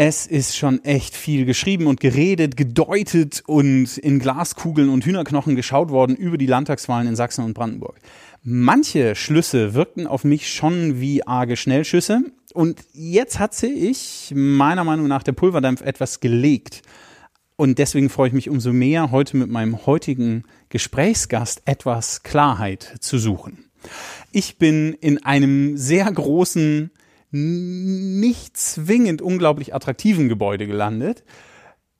[0.03, 5.91] Es ist schon echt viel geschrieben und geredet, gedeutet und in Glaskugeln und Hühnerknochen geschaut
[5.91, 7.99] worden über die Landtagswahlen in Sachsen und Brandenburg.
[8.43, 12.23] Manche Schlüsse wirkten auf mich schon wie arge Schnellschüsse.
[12.55, 16.83] Und jetzt hat sich meiner Meinung nach der Pulverdampf etwas gelegt.
[17.57, 23.19] Und deswegen freue ich mich umso mehr, heute mit meinem heutigen Gesprächsgast etwas Klarheit zu
[23.19, 23.71] suchen.
[24.33, 26.91] Ich bin in einem sehr großen,
[27.31, 31.23] nicht zwingend unglaublich attraktiven Gebäude gelandet,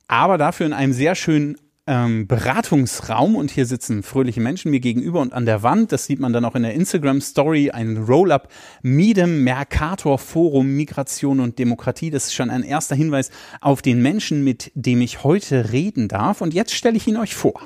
[0.07, 1.57] aber dafür in einem sehr schönen
[1.91, 6.21] ähm, Beratungsraum und hier sitzen fröhliche Menschen mir gegenüber und an der Wand, das sieht
[6.21, 8.47] man dann auch in der Instagram Story, ein Roll-up
[8.81, 12.09] Miedem Mercator Forum Migration und Demokratie.
[12.09, 16.39] Das ist schon ein erster Hinweis auf den Menschen, mit dem ich heute reden darf.
[16.39, 17.59] Und jetzt stelle ich ihn euch vor.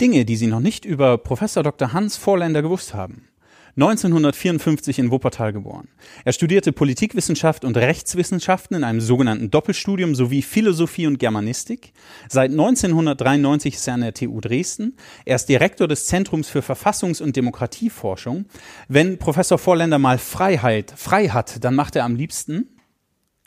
[0.00, 1.92] Dinge, die Sie noch nicht über Professor Dr.
[1.92, 3.28] Hans Vorländer gewusst haben.
[3.76, 5.88] 1954 in Wuppertal geboren.
[6.24, 11.92] Er studierte Politikwissenschaft und Rechtswissenschaften in einem sogenannten Doppelstudium sowie Philosophie und Germanistik.
[12.26, 14.96] Seit 1993 ist er an der TU Dresden.
[15.26, 18.46] Er ist Direktor des Zentrums für Verfassungs- und Demokratieforschung.
[18.88, 22.78] Wenn Professor Vorländer mal Freiheit frei hat, dann macht er am liebsten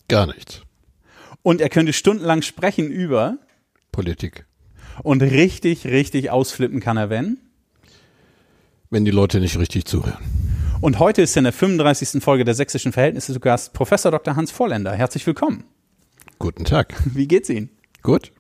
[0.08, 0.62] gar nichts.
[1.42, 3.40] Und er könnte stundenlang sprechen über
[3.92, 4.46] Politik.
[5.02, 7.40] Und richtig, richtig ausflippen kann er, wenn
[8.90, 10.18] wenn die Leute nicht richtig zuhören.
[10.82, 12.24] Und heute ist in der 35.
[12.24, 14.36] Folge der Sächsischen Verhältnisse zu Gast Professor Dr.
[14.36, 14.94] Hans Vorländer.
[14.94, 15.66] Herzlich willkommen.
[16.40, 16.94] Guten Tag.
[17.06, 17.70] Wie geht's Ihnen?
[18.02, 18.32] Gut.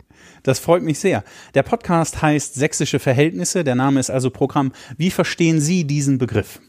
[0.43, 1.23] Das freut mich sehr.
[1.53, 3.63] Der Podcast heißt Sächsische Verhältnisse.
[3.63, 4.71] Der Name ist also Programm.
[4.97, 6.61] Wie verstehen Sie diesen Begriff?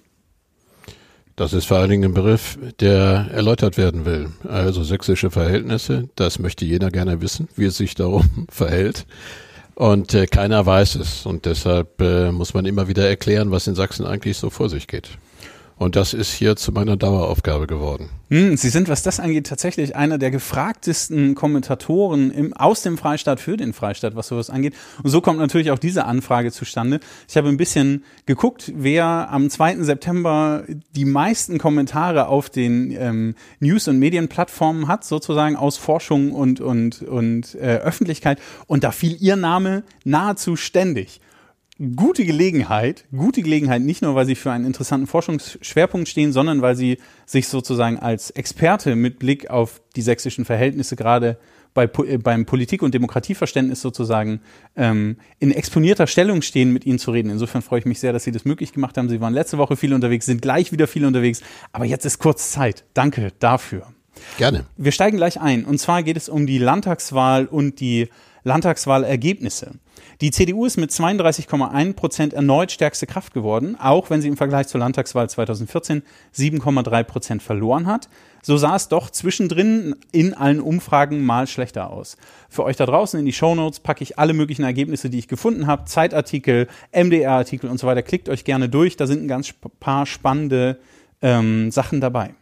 [1.36, 4.30] Das ist vor allen Dingen ein Begriff, der erläutert werden will.
[4.46, 9.06] Also sächsische Verhältnisse, das möchte jeder gerne wissen, wie es sich darum verhält.
[9.80, 11.24] Und äh, keiner weiß es.
[11.24, 14.86] Und deshalb äh, muss man immer wieder erklären, was in Sachsen eigentlich so vor sich
[14.86, 15.08] geht.
[15.80, 18.10] Und das ist hier zu meiner Daueraufgabe geworden.
[18.28, 23.40] Hm, Sie sind, was das angeht, tatsächlich einer der gefragtesten Kommentatoren im, aus dem Freistaat
[23.40, 24.74] für den Freistaat, was sowas angeht.
[25.02, 27.00] Und so kommt natürlich auch diese Anfrage zustande.
[27.30, 29.76] Ich habe ein bisschen geguckt, wer am 2.
[29.76, 30.64] September
[30.94, 37.00] die meisten Kommentare auf den ähm, News- und Medienplattformen hat, sozusagen aus Forschung und, und,
[37.00, 38.38] und äh, Öffentlichkeit.
[38.66, 41.22] Und da fiel Ihr Name nahezu ständig
[41.96, 46.76] gute Gelegenheit, gute Gelegenheit, nicht nur, weil sie für einen interessanten Forschungsschwerpunkt stehen, sondern weil
[46.76, 51.38] sie sich sozusagen als Experte mit Blick auf die sächsischen Verhältnisse gerade
[51.72, 54.40] bei, äh, beim Politik- und Demokratieverständnis sozusagen
[54.76, 57.30] ähm, in exponierter Stellung stehen, mit Ihnen zu reden.
[57.30, 59.08] Insofern freue ich mich sehr, dass Sie das möglich gemacht haben.
[59.08, 61.40] Sie waren letzte Woche viel unterwegs, sind gleich wieder viel unterwegs,
[61.72, 62.84] aber jetzt ist kurz Zeit.
[62.92, 63.86] Danke dafür.
[64.36, 64.66] Gerne.
[64.76, 65.64] Wir steigen gleich ein.
[65.64, 68.08] Und zwar geht es um die Landtagswahl und die
[68.42, 69.72] Landtagswahlergebnisse.
[70.20, 74.68] Die CDU ist mit 32,1 Prozent erneut stärkste Kraft geworden, auch wenn sie im Vergleich
[74.68, 76.02] zur Landtagswahl 2014
[76.34, 78.08] 7,3 Prozent verloren hat.
[78.42, 82.16] So sah es doch zwischendrin in allen Umfragen mal schlechter aus.
[82.48, 85.66] Für euch da draußen in die Shownotes packe ich alle möglichen Ergebnisse, die ich gefunden
[85.66, 88.02] habe, Zeitartikel, MDR-Artikel und so weiter.
[88.02, 90.78] Klickt euch gerne durch, da sind ein ganz paar spannende
[91.22, 92.34] ähm, Sachen dabei.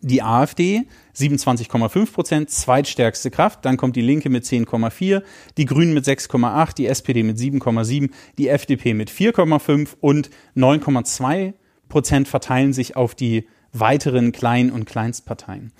[0.00, 0.86] Die AfD
[1.16, 3.64] 27,5 Prozent, zweitstärkste Kraft.
[3.64, 5.22] Dann kommt die Linke mit 10,4,
[5.56, 11.54] die Grünen mit 6,8, die SPD mit 7,7, die FDP mit 4,5 und 9,2
[11.88, 15.72] Prozent verteilen sich auf die weiteren Klein- und Kleinstparteien.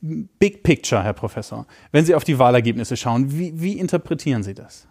[0.00, 1.66] Big Picture, Herr Professor.
[1.90, 4.86] Wenn Sie auf die Wahlergebnisse schauen, wie, wie interpretieren Sie das?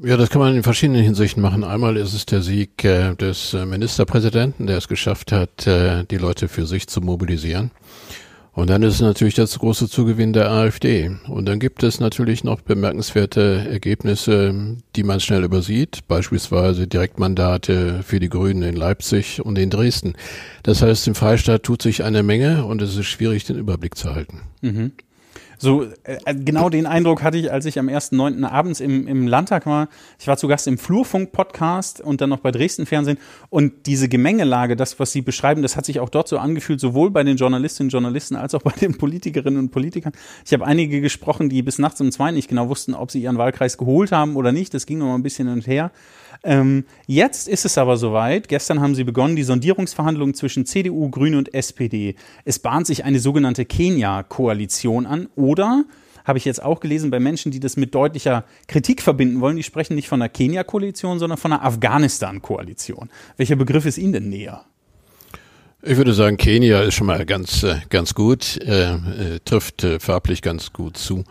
[0.00, 1.64] Ja, das kann man in verschiedenen Hinsichten machen.
[1.64, 6.18] Einmal ist es der Sieg äh, des äh, Ministerpräsidenten, der es geschafft hat, äh, die
[6.18, 7.72] Leute für sich zu mobilisieren.
[8.52, 11.10] Und dann ist es natürlich das große Zugewinn der AfD.
[11.28, 18.20] Und dann gibt es natürlich noch bemerkenswerte Ergebnisse, die man schnell übersieht, beispielsweise Direktmandate für
[18.20, 20.14] die Grünen in Leipzig und in Dresden.
[20.62, 24.14] Das heißt, im Freistaat tut sich eine Menge und es ist schwierig, den Überblick zu
[24.14, 24.42] halten.
[24.60, 24.92] Mhm.
[25.58, 28.44] So, äh, genau den Eindruck hatte ich, als ich am 1.9.
[28.44, 29.88] abends im, im Landtag war.
[30.18, 33.18] Ich war zu Gast im Flurfunk-Podcast und dann noch bei Dresden Fernsehen.
[33.50, 37.10] Und diese Gemengelage, das, was Sie beschreiben, das hat sich auch dort so angefühlt, sowohl
[37.10, 40.12] bei den Journalistinnen und Journalisten als auch bei den Politikerinnen und Politikern.
[40.46, 43.36] Ich habe einige gesprochen, die bis nachts um zwei nicht genau wussten, ob sie ihren
[43.36, 44.74] Wahlkreis geholt haben oder nicht.
[44.74, 45.90] Das ging noch mal ein bisschen hin und her.
[46.48, 48.48] Ähm, jetzt ist es aber soweit.
[48.48, 52.14] Gestern haben sie begonnen, die Sondierungsverhandlungen zwischen CDU, Grüne und SPD.
[52.46, 55.28] Es bahnt sich eine sogenannte Kenia-Koalition an.
[55.36, 55.84] Oder,
[56.24, 59.62] habe ich jetzt auch gelesen, bei Menschen, die das mit deutlicher Kritik verbinden wollen, die
[59.62, 63.10] sprechen nicht von einer Kenia-Koalition, sondern von einer Afghanistan-Koalition.
[63.36, 64.64] Welcher Begriff ist Ihnen denn näher?
[65.80, 68.98] Ich würde sagen, Kenia ist schon mal ganz, äh, ganz gut, äh, äh,
[69.44, 71.22] trifft äh, farblich ganz gut zu.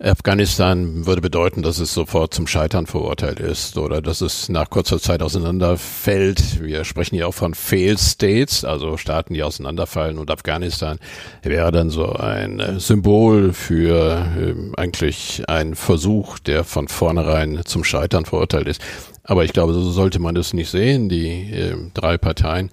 [0.00, 4.98] Afghanistan würde bedeuten, dass es sofort zum Scheitern verurteilt ist oder dass es nach kurzer
[4.98, 6.62] Zeit auseinanderfällt.
[6.62, 10.98] Wir sprechen ja auch von Fail States, also Staaten, die auseinanderfallen und Afghanistan
[11.42, 17.84] wäre dann so ein äh, Symbol für äh, eigentlich ein Versuch, der von vornherein zum
[17.84, 18.80] Scheitern verurteilt ist.
[19.22, 21.10] Aber ich glaube, so sollte man das nicht sehen.
[21.10, 22.70] Die drei Parteien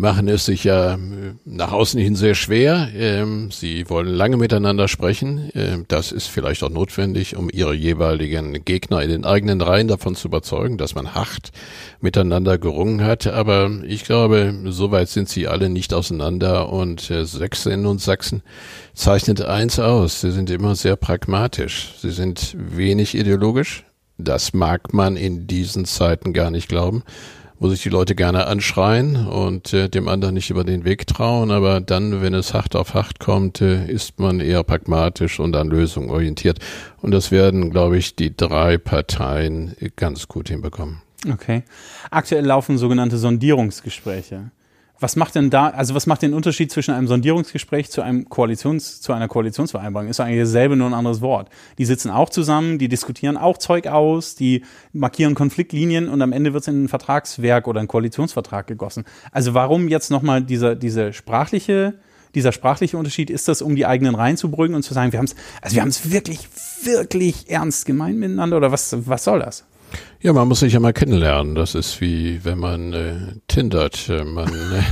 [0.00, 0.98] machen es sich ja äh,
[1.44, 2.88] nach außen hin sehr schwer.
[2.94, 5.50] Ähm, sie wollen lange miteinander sprechen.
[5.54, 10.14] Ähm, das ist vielleicht auch notwendig, um ihre jeweiligen Gegner in den eigenen Reihen davon
[10.14, 11.50] zu überzeugen, dass man hart
[12.00, 13.26] miteinander gerungen hat.
[13.26, 18.42] Aber ich glaube, soweit sind sie alle nicht auseinander und äh, Sächsinnen und Sachsen
[18.94, 20.20] zeichnet eins aus.
[20.20, 21.94] Sie sind immer sehr pragmatisch.
[22.00, 23.84] Sie sind wenig ideologisch.
[24.18, 27.04] Das mag man in diesen Zeiten gar nicht glauben
[27.60, 31.50] wo sich die Leute gerne anschreien und äh, dem anderen nicht über den Weg trauen,
[31.50, 35.68] aber dann, wenn es hart auf hart kommt, äh, ist man eher pragmatisch und an
[35.68, 36.58] Lösungen orientiert.
[37.02, 41.02] Und das werden, glaube ich, die drei Parteien ganz gut hinbekommen.
[41.30, 41.62] Okay.
[42.10, 44.50] Aktuell laufen sogenannte Sondierungsgespräche.
[45.00, 49.00] Was macht denn da, also was macht den Unterschied zwischen einem Sondierungsgespräch zu einem Koalitions,
[49.00, 50.10] zu einer Koalitionsvereinbarung?
[50.10, 51.48] Ist eigentlich dasselbe, nur ein anderes Wort.
[51.78, 54.62] Die sitzen auch zusammen, die diskutieren auch Zeug aus, die
[54.92, 59.04] markieren Konfliktlinien und am Ende wird es in ein Vertragswerk oder ein Koalitionsvertrag gegossen.
[59.32, 61.94] Also warum jetzt nochmal dieser, diese sprachliche,
[62.34, 63.30] dieser sprachliche Unterschied?
[63.30, 65.88] Ist das, um die eigenen reinzubrücken und zu sagen, wir haben es, also wir haben
[65.88, 66.46] es wirklich,
[66.84, 69.64] wirklich ernst gemeint miteinander oder was, was soll das?
[70.20, 71.54] Ja, man muss sich ja mal kennenlernen.
[71.54, 73.16] Das ist wie wenn man äh,
[73.48, 74.10] tindert.
[74.24, 74.82] Man, äh,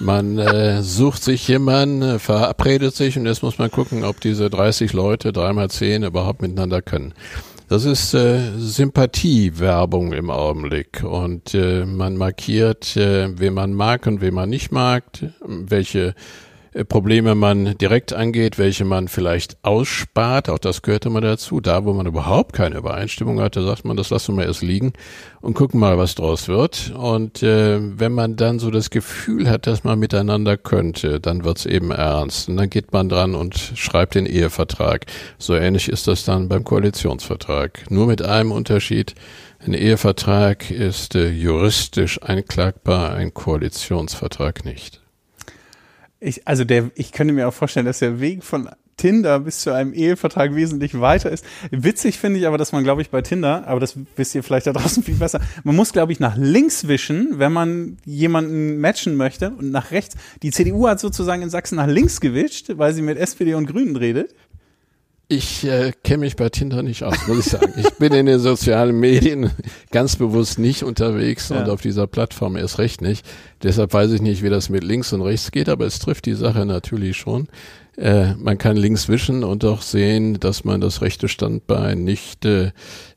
[0.00, 4.50] man äh, sucht sich jemanden, äh, verabredet sich und jetzt muss man gucken, ob diese
[4.50, 7.14] 30 Leute dreimal zehn überhaupt miteinander können.
[7.68, 14.20] Das ist äh, Sympathiewerbung im Augenblick und äh, man markiert, äh, wen man mag und
[14.20, 15.04] wen man nicht mag,
[15.40, 16.14] welche
[16.88, 20.48] Probleme man direkt angeht, welche man vielleicht ausspart.
[20.48, 21.60] Auch das gehört immer dazu.
[21.60, 24.94] Da, wo man überhaupt keine Übereinstimmung hat, da sagt man, das lassen wir erst liegen
[25.42, 26.92] und gucken mal, was draus wird.
[26.96, 31.66] Und äh, wenn man dann so das Gefühl hat, dass man miteinander könnte, dann wird's
[31.66, 32.48] eben ernst.
[32.48, 35.04] Und dann geht man dran und schreibt den Ehevertrag.
[35.36, 37.90] So ähnlich ist das dann beim Koalitionsvertrag.
[37.90, 39.14] Nur mit einem Unterschied.
[39.58, 45.01] Ein Ehevertrag ist äh, juristisch einklagbar, ein Koalitionsvertrag nicht.
[46.24, 49.72] Ich, also der, ich könnte mir auch vorstellen, dass der Weg von Tinder bis zu
[49.72, 51.44] einem Ehevertrag wesentlich weiter ist.
[51.72, 54.68] Witzig finde ich aber, dass man, glaube ich, bei Tinder, aber das wisst ihr vielleicht
[54.68, 59.16] da draußen viel besser, man muss, glaube ich, nach links wischen, wenn man jemanden matchen
[59.16, 60.16] möchte und nach rechts.
[60.42, 63.96] Die CDU hat sozusagen in Sachsen nach links gewischt, weil sie mit SPD und Grünen
[63.96, 64.34] redet.
[65.34, 67.72] Ich äh, kenne mich bei Tinder nicht aus, muss ich sagen.
[67.78, 69.50] Ich bin in den sozialen Medien
[69.90, 71.58] ganz bewusst nicht unterwegs ja.
[71.58, 73.24] und auf dieser Plattform erst recht nicht.
[73.62, 76.34] Deshalb weiß ich nicht, wie das mit links und rechts geht, aber es trifft die
[76.34, 77.48] Sache natürlich schon.
[77.96, 82.72] Äh, man kann links wischen und auch sehen, dass man das rechte Standbein nicht äh,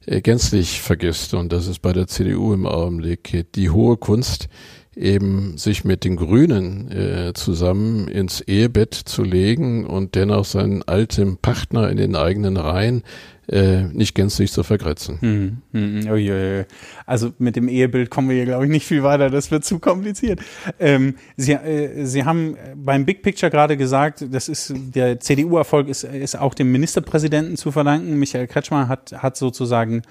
[0.05, 1.33] gänzlich vergisst.
[1.33, 4.47] Und das ist bei der CDU im Augenblick die hohe Kunst,
[4.95, 11.37] eben sich mit den Grünen äh, zusammen ins Ehebett zu legen und dennoch seinen alten
[11.37, 13.03] Partner in den eigenen Reihen
[13.47, 15.19] äh, nicht gänzlich zu vergrätzen.
[15.21, 16.65] Hm, hm, oh je,
[17.05, 19.29] also mit dem Ehebild kommen wir hier, glaube ich, nicht viel weiter.
[19.29, 20.39] Das wird zu kompliziert.
[20.79, 26.03] Ähm, Sie, äh, Sie haben beim Big Picture gerade gesagt, das ist der CDU-Erfolg ist,
[26.05, 28.17] ist auch dem Ministerpräsidenten zu verdanken.
[28.17, 30.01] Michael Kretschmer hat, hat sozusagen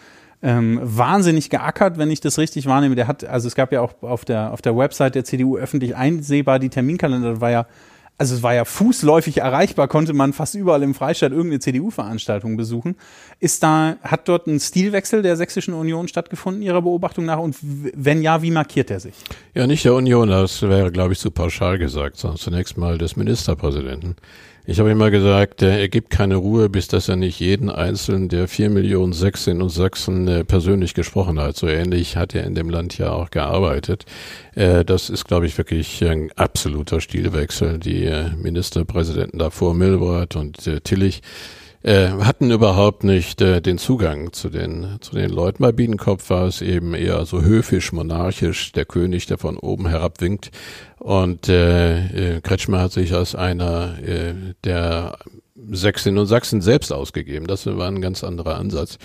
[0.44, 2.94] ähm, wahnsinnig geackert, wenn ich das richtig wahrnehme.
[2.94, 5.96] Der hat, also es gab ja auch auf der, auf der Website der CDU öffentlich
[5.96, 7.66] einsehbar die Terminkalender, war ja,
[8.18, 12.94] also es war ja fußläufig erreichbar, konnte man fast überall im Freistaat irgendeine CDU-Veranstaltung besuchen.
[13.40, 17.38] Ist da, hat dort ein Stilwechsel der Sächsischen Union stattgefunden, Ihrer Beobachtung nach?
[17.38, 19.14] Und wenn ja, wie markiert er sich?
[19.54, 23.16] Ja, nicht der Union, das wäre, glaube ich, zu pauschal gesagt, sondern zunächst mal des
[23.16, 24.14] Ministerpräsidenten.
[24.66, 28.48] Ich habe immer gesagt, er gibt keine Ruhe, bis dass er nicht jeden einzelnen der
[28.48, 31.54] vier Millionen Sächsinnen und Sachsen äh, persönlich gesprochen hat.
[31.56, 34.06] So ähnlich hat er in dem Land ja auch gearbeitet.
[34.54, 37.78] Äh, das ist, glaube ich, wirklich ein absoluter Stilwechsel.
[37.78, 41.20] Die äh, Ministerpräsidenten davor, Milbrat und Tillich,
[41.84, 45.62] äh, hatten überhaupt nicht äh, den Zugang zu den, zu den Leuten.
[45.62, 50.20] Bei Biedenkopf war es eben eher so höfisch, monarchisch, der König, der von oben herab
[50.20, 50.50] winkt.
[50.98, 55.18] Und äh, äh, Kretschmer hat sich als einer äh, der
[55.70, 57.46] Sächsinnen und Sachsen selbst ausgegeben.
[57.46, 58.98] Das war ein ganz anderer Ansatz.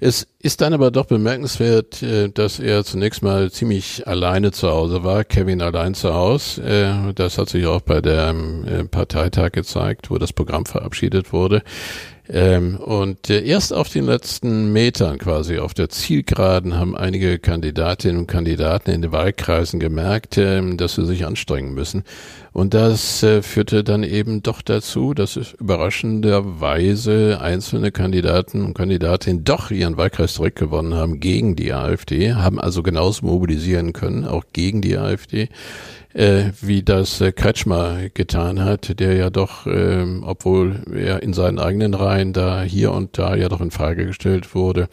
[0.00, 5.04] Es ist dann aber doch bemerkenswert, äh, dass er zunächst mal ziemlich alleine zu Hause
[5.04, 6.62] war, Kevin allein zu Hause.
[6.62, 11.62] Äh, das hat sich auch bei dem äh, Parteitag gezeigt, wo das Programm verabschiedet wurde.
[12.32, 18.26] Ähm, und erst auf den letzten Metern quasi auf der Zielgeraden haben einige Kandidatinnen und
[18.28, 22.04] Kandidaten in den Wahlkreisen gemerkt, äh, dass sie sich anstrengen müssen.
[22.52, 29.70] Und das äh, führte dann eben doch dazu, dass überraschenderweise einzelne Kandidaten und Kandidatinnen doch
[29.70, 34.98] ihren Wahlkreis zurückgewonnen haben gegen die AfD, haben also genauso mobilisieren können, auch gegen die
[34.98, 35.48] AfD
[36.14, 41.58] äh, wie das äh, Kretschmer getan hat, der ja doch, äh, obwohl er in seinen
[41.58, 44.88] eigenen Reihen da hier und da ja doch in Frage gestellt wurde,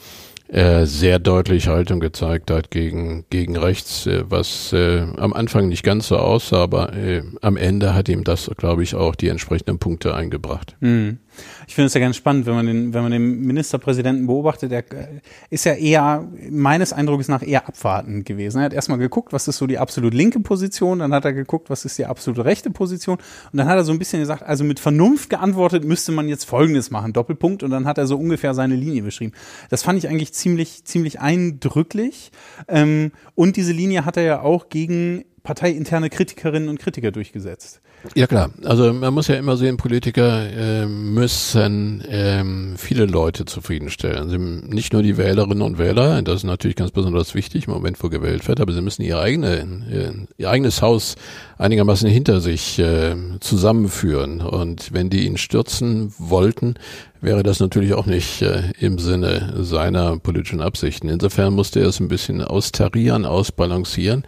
[0.50, 5.84] äh, sehr deutlich Haltung gezeigt hat gegen, gegen rechts, äh, was äh, am Anfang nicht
[5.84, 9.77] ganz so aussah, aber äh, am Ende hat ihm das, glaube ich, auch die entsprechenden
[9.80, 10.75] Punkte eingebracht.
[10.80, 11.20] Mhm.
[11.67, 14.79] Ich finde es ja ganz spannend, wenn man den, wenn man den Ministerpräsidenten beobachtet, der
[14.91, 18.60] äh, ist ja eher, meines Eindrucks nach, eher abwartend gewesen.
[18.60, 21.70] Er hat erstmal geguckt, was ist so die absolut linke Position, dann hat er geguckt,
[21.70, 23.17] was ist die absolut rechte Position
[23.51, 26.46] und dann hat er so ein bisschen gesagt, also mit Vernunft geantwortet müsste man jetzt
[26.46, 29.34] Folgendes machen, Doppelpunkt und dann hat er so ungefähr seine Linie beschrieben.
[29.70, 32.32] Das fand ich eigentlich ziemlich, ziemlich eindrücklich
[32.67, 37.80] ähm, und diese Linie hat er ja auch gegen parteiinterne Kritikerinnen und Kritiker durchgesetzt.
[38.16, 44.18] Ja klar, also man muss ja immer sehen, Politiker äh, müssen ähm, viele Leute zufriedenstellen.
[44.18, 48.04] Also nicht nur die Wählerinnen und Wähler, das ist natürlich ganz besonders wichtig im Moment,
[48.04, 51.16] wo gewählt wird, aber sie müssen ihr, eigene, äh, ihr eigenes Haus
[51.58, 54.42] einigermaßen hinter sich äh, zusammenführen.
[54.42, 56.75] Und wenn die ihn stürzen wollten,
[57.22, 61.08] wäre das natürlich auch nicht äh, im Sinne seiner politischen Absichten.
[61.08, 64.25] Insofern musste er es ein bisschen austarieren, ausbalancieren.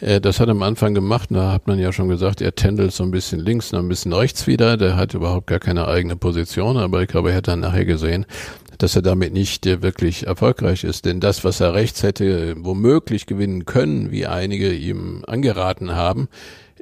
[0.00, 2.92] Äh, das hat er am Anfang gemacht, da hat man ja schon gesagt, er tändelt
[2.92, 6.16] so ein bisschen links, noch ein bisschen rechts wieder, der hat überhaupt gar keine eigene
[6.16, 8.26] Position, aber ich glaube, er hat dann nachher gesehen,
[8.78, 11.04] dass er damit nicht äh, wirklich erfolgreich ist.
[11.04, 16.28] Denn das, was er rechts hätte womöglich gewinnen können, wie einige ihm angeraten haben,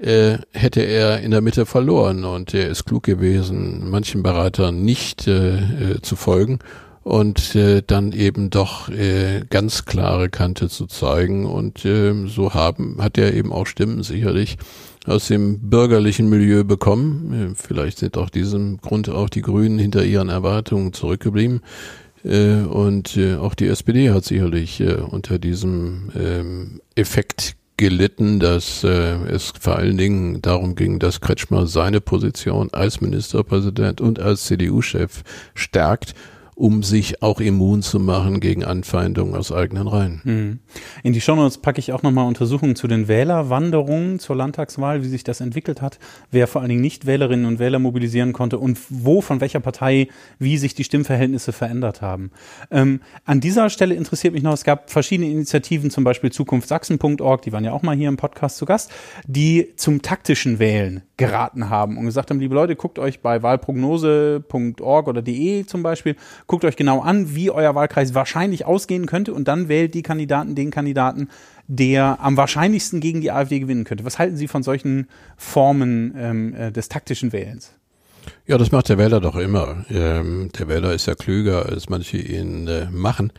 [0.01, 2.25] äh, hätte er in der Mitte verloren.
[2.25, 6.59] Und er ist klug gewesen, manchen Beratern nicht äh, äh zu folgen
[7.07, 11.47] und äh, dann eben doch äh, ganz klare Kante zu zeigen.
[11.47, 14.59] Und äh, so haben, hat er eben auch Stimmen sicherlich
[15.07, 17.53] aus dem bürgerlichen Milieu bekommen.
[17.53, 21.61] Äh, vielleicht sind auch diesem Grund auch die Grünen hinter ihren Erwartungen zurückgeblieben.
[22.25, 28.83] Äh, und äh, auch die SPD hat sicherlich äh, unter diesem ähm, Effekt gelitten, dass
[28.83, 34.47] äh, es vor allen Dingen darum ging, dass Kretschmer seine Position als Ministerpräsident und als
[34.47, 35.23] CDU-Chef
[35.55, 36.17] stärkt
[36.57, 40.21] um sich auch immun zu machen gegen Anfeindungen aus eigenen Reihen.
[40.25, 40.59] Hm.
[41.03, 45.23] In die Shownotes packe ich auch nochmal Untersuchungen zu den Wählerwanderungen zur Landtagswahl, wie sich
[45.23, 45.99] das entwickelt hat,
[46.31, 50.09] wer vor allen Dingen nicht Wählerinnen und Wähler mobilisieren konnte und wo, von welcher Partei,
[50.39, 52.31] wie sich die Stimmverhältnisse verändert haben.
[52.71, 57.53] Ähm, an dieser Stelle interessiert mich noch, es gab verschiedene Initiativen, zum Beispiel zukunftsachsen.org, die
[57.53, 58.91] waren ja auch mal hier im Podcast zu Gast,
[59.27, 65.09] die zum taktischen Wählen geraten haben und gesagt haben, liebe Leute, guckt euch bei wahlprognose.org
[65.09, 69.49] oder de zum Beispiel, guckt euch genau an, wie euer Wahlkreis wahrscheinlich ausgehen könnte und
[69.49, 71.29] dann wählt die Kandidaten den Kandidaten,
[71.67, 74.05] der am wahrscheinlichsten gegen die AfD gewinnen könnte.
[74.05, 77.73] Was halten Sie von solchen Formen ähm, äh, des taktischen Wählens?
[78.47, 79.85] Ja, das macht der Wähler doch immer.
[79.91, 83.33] Ähm, der Wähler ist ja klüger, als manche ihn äh, machen.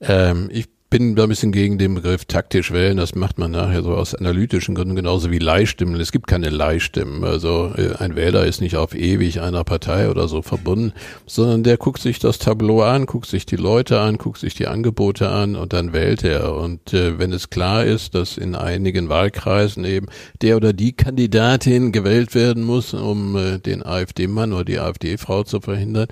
[0.00, 2.96] Ähm, ich bin da ein bisschen gegen den Begriff taktisch wählen.
[2.96, 6.00] Das macht man nachher so aus analytischen Gründen genauso wie Leihstimmen.
[6.00, 7.24] Es gibt keine Leihstimmen.
[7.24, 10.92] Also äh, ein Wähler ist nicht auf ewig einer Partei oder so verbunden,
[11.26, 14.66] sondern der guckt sich das Tableau an, guckt sich die Leute an, guckt sich die
[14.66, 16.54] Angebote an und dann wählt er.
[16.54, 20.06] Und äh, wenn es klar ist, dass in einigen Wahlkreisen eben
[20.40, 25.60] der oder die Kandidatin gewählt werden muss, um äh, den AfD-Mann oder die AfD-Frau zu
[25.60, 26.08] verhindern,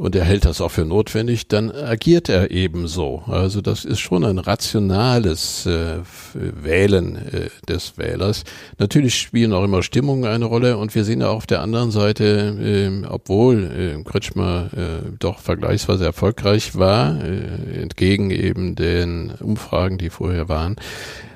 [0.00, 3.22] und er hält das auch für notwendig, dann agiert er ebenso.
[3.26, 5.98] Also das ist schon ein rationales äh,
[6.32, 8.44] Wählen äh, des Wählers.
[8.78, 11.90] Natürlich spielen auch immer Stimmungen eine Rolle und wir sehen ja auch auf der anderen
[11.90, 13.64] Seite, äh, obwohl
[13.98, 20.76] äh, Kretschmer äh, doch vergleichsweise erfolgreich war, äh, entgegen eben den Umfragen, die vorher waren,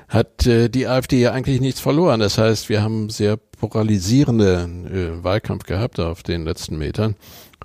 [0.07, 2.19] hat äh, die AfD ja eigentlich nichts verloren.
[2.19, 7.15] Das heißt, wir haben sehr polarisierenden äh, Wahlkampf gehabt auf den letzten Metern.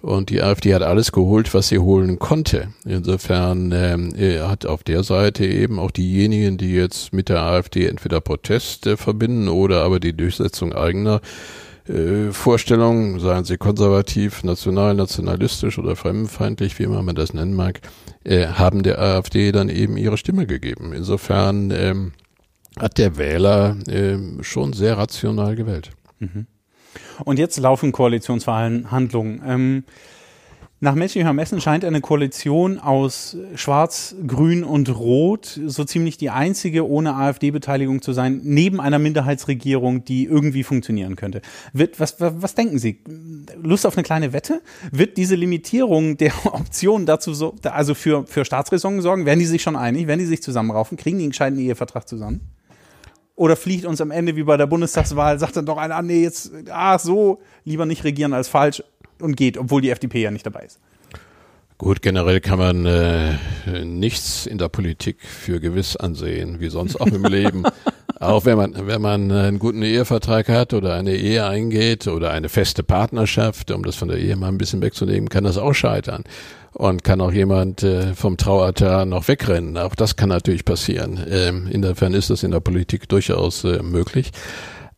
[0.03, 2.69] Und die AfD hat alles geholt, was sie holen konnte.
[2.87, 4.15] Insofern ähm,
[4.49, 8.97] hat auf der Seite eben auch diejenigen, die jetzt mit der AfD entweder Protest äh,
[8.97, 11.21] verbinden oder aber die Durchsetzung eigener
[11.89, 17.81] äh, Vorstellungen, seien sie konservativ, national, nationalistisch oder fremdenfeindlich, wie immer man das nennen mag,
[18.25, 20.93] äh, haben der AfD dann eben ihre Stimme gegeben.
[20.93, 22.13] Insofern ähm,
[22.79, 25.91] hat der Wähler äh, schon sehr rational gewählt.
[26.21, 26.47] Mhm.
[27.25, 29.43] Und jetzt laufen Koalitionsverhandlungen.
[29.47, 29.85] Ähm,
[30.83, 36.89] nach menschlichem Ermessen scheint eine Koalition aus Schwarz, Grün und Rot so ziemlich die einzige
[36.89, 41.43] ohne AfD-Beteiligung zu sein, neben einer Minderheitsregierung, die irgendwie funktionieren könnte.
[41.75, 43.01] Wird, was, was denken Sie?
[43.63, 44.63] Lust auf eine kleine Wette?
[44.91, 49.27] Wird diese Limitierung der Optionen dazu so, also für, für Staatsräson sorgen?
[49.27, 50.07] Werden die sich schon einig?
[50.07, 50.97] Werden die sich zusammenraufen?
[50.97, 52.41] Kriegen die einen gescheiten Ehevertrag zusammen?
[53.41, 56.23] Oder fliegt uns am Ende wie bei der Bundestagswahl, sagt dann doch einer, ah, nee,
[56.23, 58.83] jetzt, ah, so, lieber nicht regieren als falsch
[59.19, 60.79] und geht, obwohl die FDP ja nicht dabei ist.
[61.79, 63.39] Gut, generell kann man äh,
[63.83, 67.63] nichts in der Politik für gewiss ansehen, wie sonst auch im Leben.
[68.21, 72.51] Auch wenn man, wenn man einen guten Ehevertrag hat oder eine Ehe eingeht oder eine
[72.51, 76.25] feste Partnerschaft, um das von der Ehe mal ein bisschen wegzunehmen, kann das auch scheitern.
[76.75, 79.79] Und kann auch jemand äh, vom Traualtar noch wegrennen.
[79.79, 81.19] Auch das kann natürlich passieren.
[81.31, 84.33] Ähm, insofern ist das in der Politik durchaus äh, möglich.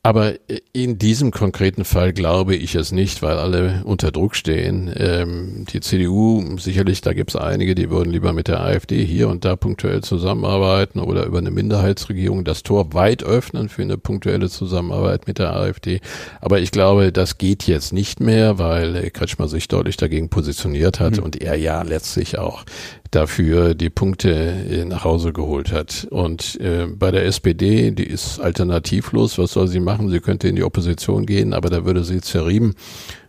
[0.05, 0.35] Aber
[0.73, 4.93] in diesem konkreten Fall glaube ich es nicht, weil alle unter Druck stehen.
[4.97, 9.29] Ähm, die CDU, sicherlich, da gibt es einige, die würden lieber mit der AfD hier
[9.29, 14.49] und da punktuell zusammenarbeiten oder über eine Minderheitsregierung das Tor weit öffnen für eine punktuelle
[14.49, 16.01] Zusammenarbeit mit der AfD.
[16.41, 21.19] Aber ich glaube, das geht jetzt nicht mehr, weil Kretschmer sich deutlich dagegen positioniert hat
[21.19, 21.23] mhm.
[21.23, 22.65] und er ja letztlich auch
[23.13, 26.09] dafür die Punkte äh, nach Hause geholt hat.
[26.11, 29.39] Und äh, bei der SPD, die ist alternativlos.
[29.39, 30.11] Was soll sie machen?
[30.11, 32.75] Sie könnte in die Opposition gehen, aber da würde sie zerrieben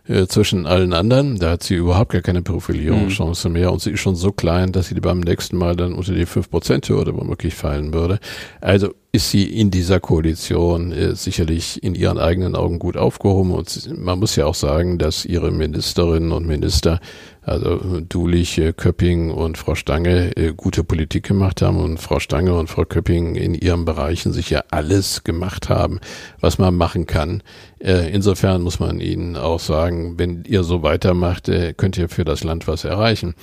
[0.06, 1.38] äh, zwischen allen anderen.
[1.38, 3.52] Da hat sie überhaupt gar keine Profilierungschance mhm.
[3.52, 6.26] mehr und sie ist schon so klein, dass sie beim nächsten Mal dann unter die
[6.26, 8.18] 5%-Hürde womöglich fallen würde.
[8.60, 13.96] Also ist sie in dieser Koalition äh, sicherlich in ihren eigenen Augen gut aufgehoben und
[13.96, 17.00] man muss ja auch sagen, dass ihre Ministerinnen und Minister
[17.44, 22.54] also Dulich, äh, Köpping und Frau Stange äh, gute Politik gemacht haben und Frau Stange
[22.54, 26.00] und Frau Köpping in ihren Bereichen sicher alles gemacht haben,
[26.40, 27.42] was man machen kann.
[27.78, 32.44] Äh, insofern muss man ihnen auch sagen, wenn ihr so weitermacht, könnt ihr für das
[32.44, 33.34] Land was erreichen.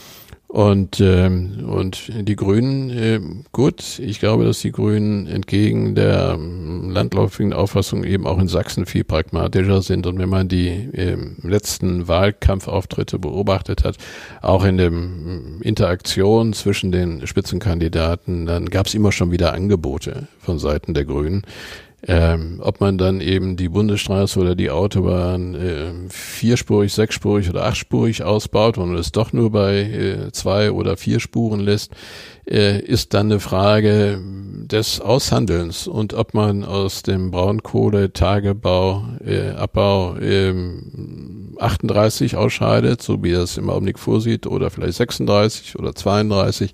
[0.52, 3.22] Und, ähm, und die Grünen, äh,
[3.54, 8.86] gut, ich glaube, dass die Grünen entgegen der ähm, landläufigen Auffassung eben auch in Sachsen
[8.86, 10.08] viel pragmatischer sind.
[10.08, 13.96] Und wenn man die äh, letzten Wahlkampfauftritte beobachtet hat,
[14.42, 14.92] auch in der
[15.62, 21.44] Interaktion zwischen den Spitzenkandidaten, dann gab es immer schon wieder Angebote von Seiten der Grünen.
[22.08, 28.24] Ähm, ob man dann eben die Bundesstraße oder die Autobahn äh, vierspurig, sechsspurig oder achtspurig
[28.24, 31.92] ausbaut und es doch nur bei äh, zwei oder vier Spuren lässt,
[32.50, 34.20] äh, ist dann eine Frage
[34.66, 40.56] des Aushandelns und ob man aus dem Braunkohletagebau, äh, Abbau äh,
[41.60, 46.74] 38 ausscheidet, so wie das im Augenblick vorsieht, oder vielleicht 36 oder 32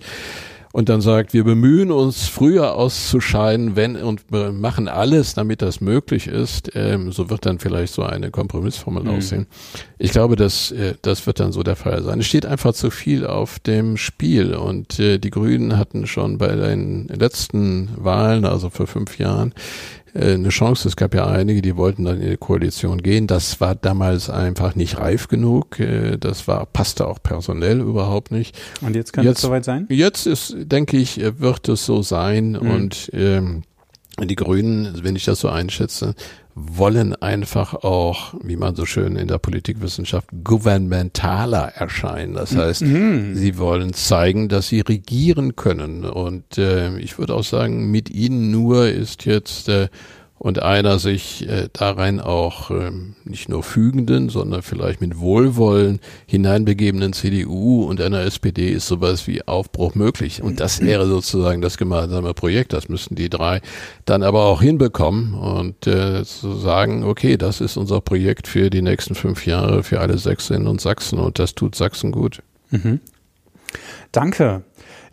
[0.77, 6.27] und dann sagt, wir bemühen uns früher auszuscheiden, wenn und machen alles, damit das möglich
[6.27, 9.09] ist, ähm, so wird dann vielleicht so eine Kompromissformel mhm.
[9.09, 9.47] aussehen.
[9.97, 12.19] Ich glaube, dass äh, das wird dann so der Fall sein.
[12.19, 16.55] Es steht einfach zu viel auf dem Spiel und äh, die Grünen hatten schon bei
[16.55, 19.55] den letzten Wahlen, also vor fünf Jahren,
[20.17, 20.87] äh, eine Chance.
[20.87, 23.27] Es gab ja einige, die wollten dann in die Koalition gehen.
[23.27, 25.79] Das war damals einfach nicht reif genug.
[25.79, 28.57] Äh, das war, passte auch personell überhaupt nicht.
[28.81, 29.85] Und jetzt kann es soweit sein?
[29.89, 32.51] Jetzt ist, denke ich, wird es so sein.
[32.51, 32.71] Mhm.
[32.71, 33.63] Und ähm,
[34.19, 36.15] die Grünen, wenn ich das so einschätze,
[36.59, 42.33] wollen einfach auch, wie man so schön in der Politikwissenschaft, gouvernementaler erscheinen.
[42.33, 43.35] Das heißt, mhm.
[43.35, 46.03] sie wollen zeigen, dass sie regieren können.
[46.03, 49.89] Und äh, ich würde auch sagen, mit ihnen nur ist jetzt äh,
[50.39, 57.13] und einer sich äh, darein auch ähm, nicht nur fügenden, sondern vielleicht mit Wohlwollen hineinbegebenen
[57.13, 60.43] CDU und einer SPD ist sowas wie Aufbruch möglich.
[60.43, 62.73] Und das wäre sozusagen das gemeinsame Projekt.
[62.73, 63.61] Das müssten die drei
[64.05, 68.81] dann aber auch hinbekommen und äh, zu sagen, okay, das ist unser Projekt für die
[68.81, 72.41] nächsten fünf Jahre für alle Sächsinnen und Sachsen und das tut Sachsen gut.
[72.69, 72.99] Mhm.
[74.11, 74.63] Danke.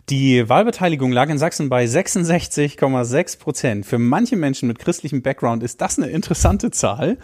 [0.09, 3.85] Die Wahlbeteiligung lag in Sachsen bei 66,6 Prozent.
[3.87, 7.17] Für manche Menschen mit christlichem Background ist das eine interessante Zahl.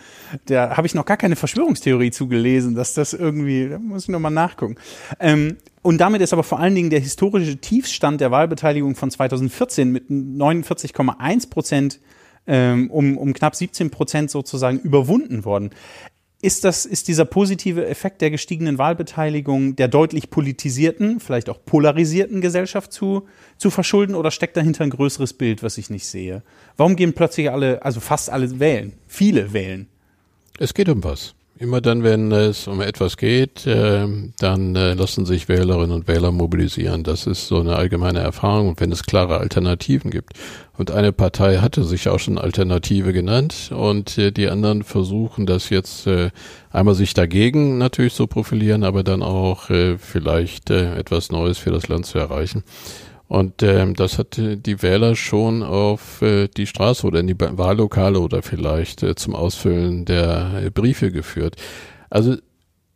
[0.48, 4.32] Da habe ich noch gar keine Verschwörungstheorie zugelesen, dass das irgendwie, da muss ich nochmal
[4.32, 4.78] nachgucken.
[5.20, 9.92] Ähm, und damit ist aber vor allen Dingen der historische Tiefstand der Wahlbeteiligung von 2014
[9.92, 12.00] mit 49,1 Prozent
[12.48, 15.70] ähm, um, um knapp 17 Prozent sozusagen überwunden worden.
[16.44, 22.42] Ist das, ist dieser positive Effekt der gestiegenen Wahlbeteiligung der deutlich politisierten, vielleicht auch polarisierten
[22.42, 23.28] Gesellschaft zu,
[23.58, 26.42] zu verschulden oder steckt dahinter ein größeres Bild, was ich nicht sehe?
[26.78, 28.94] Warum gehen plötzlich alle, also fast alle wählen?
[29.08, 29.88] Viele wählen?
[30.58, 31.36] Es geht um was.
[31.62, 34.08] Immer dann, wenn es um etwas geht, äh,
[34.40, 37.04] dann äh, lassen sich Wählerinnen und Wähler mobilisieren.
[37.04, 38.70] Das ist so eine allgemeine Erfahrung.
[38.70, 40.34] Und wenn es klare Alternativen gibt.
[40.76, 43.70] Und eine Partei hatte sich auch schon Alternative genannt.
[43.72, 46.32] Und äh, die anderen versuchen das jetzt äh,
[46.72, 52.06] einmal sich dagegen natürlich zu profilieren, aber dann auch vielleicht etwas Neues für das Land
[52.06, 52.64] zu erreichen.
[53.32, 58.20] Und ähm, das hat die Wähler schon auf äh, die Straße oder in die Wahllokale
[58.20, 61.56] oder vielleicht äh, zum Ausfüllen der äh, Briefe geführt.
[62.10, 62.36] Also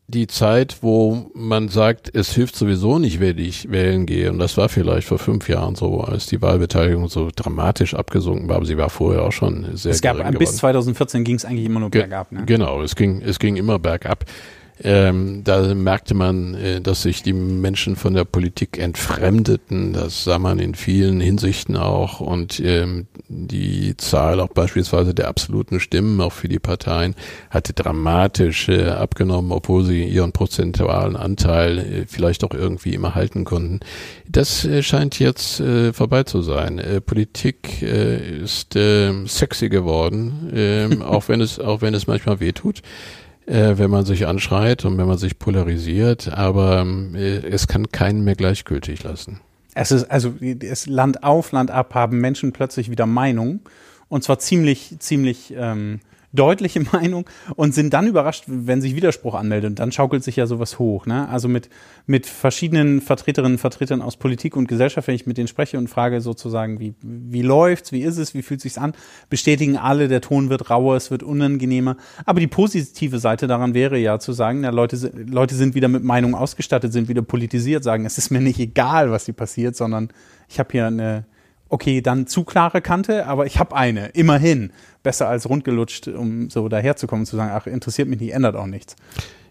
[0.08, 4.58] die Zeit, wo man sagt, es hilft sowieso nicht, wenn ich wählen gehe, und das
[4.58, 8.78] war vielleicht vor fünf Jahren so, als die Wahlbeteiligung so dramatisch abgesunken war, aber sie
[8.78, 12.34] war vorher auch schon sehr Es gab bis 2014 ging es eigentlich immer nur bergab.
[12.34, 12.44] Ne?
[12.46, 14.26] Genau, es ging es ging immer bergab.
[14.84, 19.94] Ähm, da merkte man, äh, dass sich die Menschen von der Politik entfremdeten.
[19.94, 22.20] Das sah man in vielen Hinsichten auch.
[22.20, 27.16] Und ähm, die Zahl auch beispielsweise der absoluten Stimmen, auch für die Parteien,
[27.50, 33.46] hatte dramatisch äh, abgenommen, obwohl sie ihren prozentualen Anteil äh, vielleicht auch irgendwie immer halten
[33.46, 33.80] konnten.
[34.28, 36.80] Das äh, scheint jetzt äh, vorbei zu sein.
[36.80, 42.82] Äh, Politik ist ähm, sexy geworden, ähm, auch wenn es auch wenn es manchmal wehtut
[43.46, 48.24] äh, wenn man sich anschreit und wenn man sich polarisiert, aber äh, es kann keinen
[48.24, 49.40] mehr gleichgültig lassen.
[49.74, 53.60] Es ist also es Land auf, Land ab haben Menschen plötzlich wieder Meinung
[54.08, 56.00] und zwar ziemlich, ziemlich ähm,
[56.36, 59.72] deutliche Meinung und sind dann überrascht, wenn sich Widerspruch anmeldet.
[59.72, 61.06] Und dann schaukelt sich ja sowas hoch.
[61.06, 61.28] Ne?
[61.30, 61.70] Also mit,
[62.06, 65.90] mit verschiedenen Vertreterinnen und Vertretern aus Politik und Gesellschaft, wenn ich mit denen spreche und
[65.90, 68.94] frage sozusagen, wie, wie läuft's, wie ist es, wie fühlt sich's an,
[69.30, 71.98] bestätigen alle, der Ton wird rauer, es wird unangenehmer.
[72.26, 76.04] Aber die positive Seite daran wäre ja zu sagen, na, Leute, Leute sind wieder mit
[76.04, 80.10] Meinung ausgestattet, sind wieder politisiert, sagen, es ist mir nicht egal, was hier passiert, sondern
[80.50, 81.26] ich habe hier eine
[81.70, 84.72] okay, dann zu klare Kante, aber ich habe eine, immerhin.
[85.04, 88.66] Besser als rundgelutscht, um so daherzukommen und zu sagen, ach, interessiert mich nicht, ändert auch
[88.66, 88.96] nichts.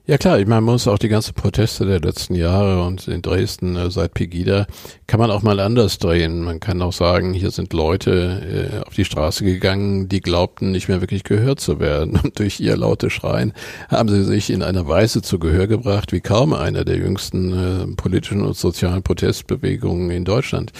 [0.07, 3.23] Ja klar, ich meine, man muss auch die ganzen Proteste der letzten Jahre und in
[3.23, 4.67] Dresden äh, seit Pegida
[5.07, 6.43] kann man auch mal anders drehen.
[6.43, 10.89] Man kann auch sagen, hier sind Leute äh, auf die Straße gegangen, die glaubten nicht
[10.89, 12.21] mehr wirklich gehört zu werden.
[12.23, 13.55] Und durch ihr laute Schreien
[13.89, 17.97] haben sie sich in einer Weise zu Gehör gebracht, wie kaum einer der jüngsten äh,
[17.97, 20.73] politischen und sozialen Protestbewegungen in Deutschland.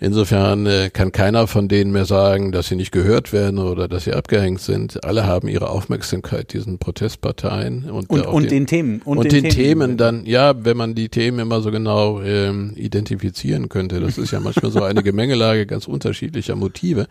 [0.00, 4.02] Insofern äh, kann keiner von denen mehr sagen, dass sie nicht gehört werden oder dass
[4.02, 5.04] sie abgehängt sind.
[5.04, 9.02] Alle haben ihre Aufmerksamkeit diesen Protestparteien und, und, und den, den, Themen.
[9.04, 12.22] Und, und den, den Themen, Themen dann, ja, wenn man die Themen immer so genau
[12.22, 14.00] ähm, identifizieren könnte.
[14.00, 17.06] Das ist ja manchmal so eine Gemengelage ganz unterschiedlicher Motive,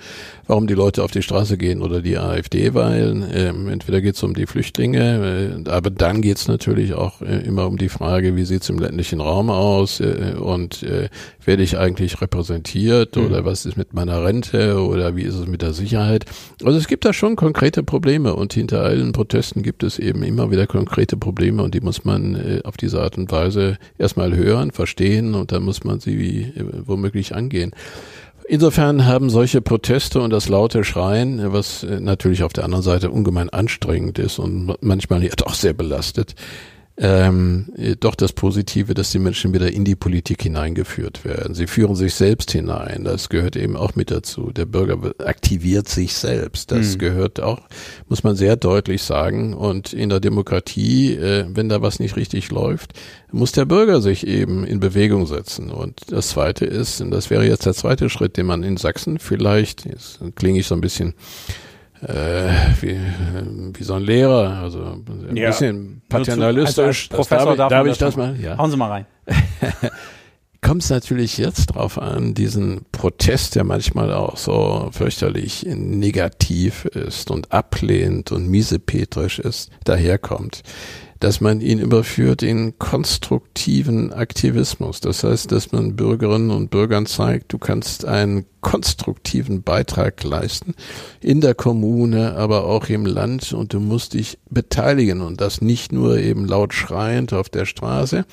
[0.48, 3.24] warum die Leute auf die Straße gehen oder die AfD wählen.
[3.32, 7.46] Ähm, entweder geht es um die Flüchtlinge, äh, aber dann geht es natürlich auch äh,
[7.46, 11.10] immer um die Frage, wie sieht es im ländlichen Raum aus äh, und äh,
[11.46, 13.26] werde ich eigentlich repräsentiert mhm.
[13.26, 16.26] oder was ist mit meiner Rente oder wie ist es mit der Sicherheit.
[16.64, 20.52] Also es gibt da schon konkrete Probleme und hinter allen Protesten gibt es eben immer
[20.52, 24.72] wieder konkrete Probleme und die muss man äh, auf diese Art und Weise erstmal hören,
[24.72, 27.72] verstehen und dann muss man sie wie, äh, womöglich angehen.
[28.48, 33.10] Insofern haben solche Proteste und das laute Schreien, was äh, natürlich auf der anderen Seite
[33.10, 36.36] ungemein anstrengend ist und manchmal auch sehr belastet,
[36.98, 37.68] ähm,
[38.00, 41.56] doch das Positive, dass die Menschen wieder in die Politik hineingeführt werden.
[41.56, 43.04] Sie führen sich selbst hinein.
[43.06, 44.52] Das gehört eben auch mit dazu.
[44.52, 46.72] Der Bürger aktiviert sich selbst.
[46.72, 47.00] Das mhm.
[47.00, 47.62] gehört auch,
[48.08, 49.54] muss man sehr deutlich sagen.
[49.54, 52.94] Und in der Demokratie, äh, wenn da was nicht richtig läuft,
[53.32, 55.72] muss der Bürger sich eben in Bewegung setzen.
[55.72, 59.18] Und das Zweite ist, und das wäre jetzt der zweite Schritt, den man in Sachsen
[59.18, 61.14] vielleicht, jetzt klinge ich so ein bisschen
[62.02, 62.50] äh,
[62.82, 63.00] wie,
[63.78, 65.48] wie so ein Lehrer, also ein ja.
[65.48, 67.10] bisschen paternalistisch.
[67.10, 68.40] Zu, Professor darf, darf ich das mal?
[68.40, 68.58] Ja.
[68.58, 69.06] Hauen Sie mal rein.
[70.62, 77.32] Kommt es natürlich jetzt drauf an, diesen Protest, der manchmal auch so fürchterlich negativ ist
[77.32, 80.62] und ablehnt und miesepetrisch ist, daherkommt
[81.22, 85.02] dass man ihn überführt in konstruktiven Aktivismus.
[85.02, 90.76] Das heißt, dass man Bürgerinnen und Bürgern zeigt, du kannst einen konstruktiven Beitrag leisten.
[91.20, 93.54] In der Kommune, aber auch im Land.
[93.54, 95.22] Und du musst dich beteiligen.
[95.22, 98.26] Und das nicht nur eben laut schreiend auf der Straße.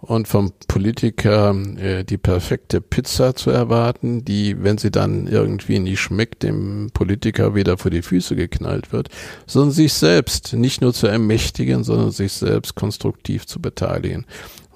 [0.00, 6.00] Und vom Politiker äh, die perfekte Pizza zu erwarten, die, wenn sie dann irgendwie nicht
[6.00, 9.08] schmeckt, dem Politiker wieder vor die Füße geknallt wird,
[9.46, 14.24] sondern sich selbst nicht nur zu ermächtigen, sondern sich selbst konstruktiv zu beteiligen.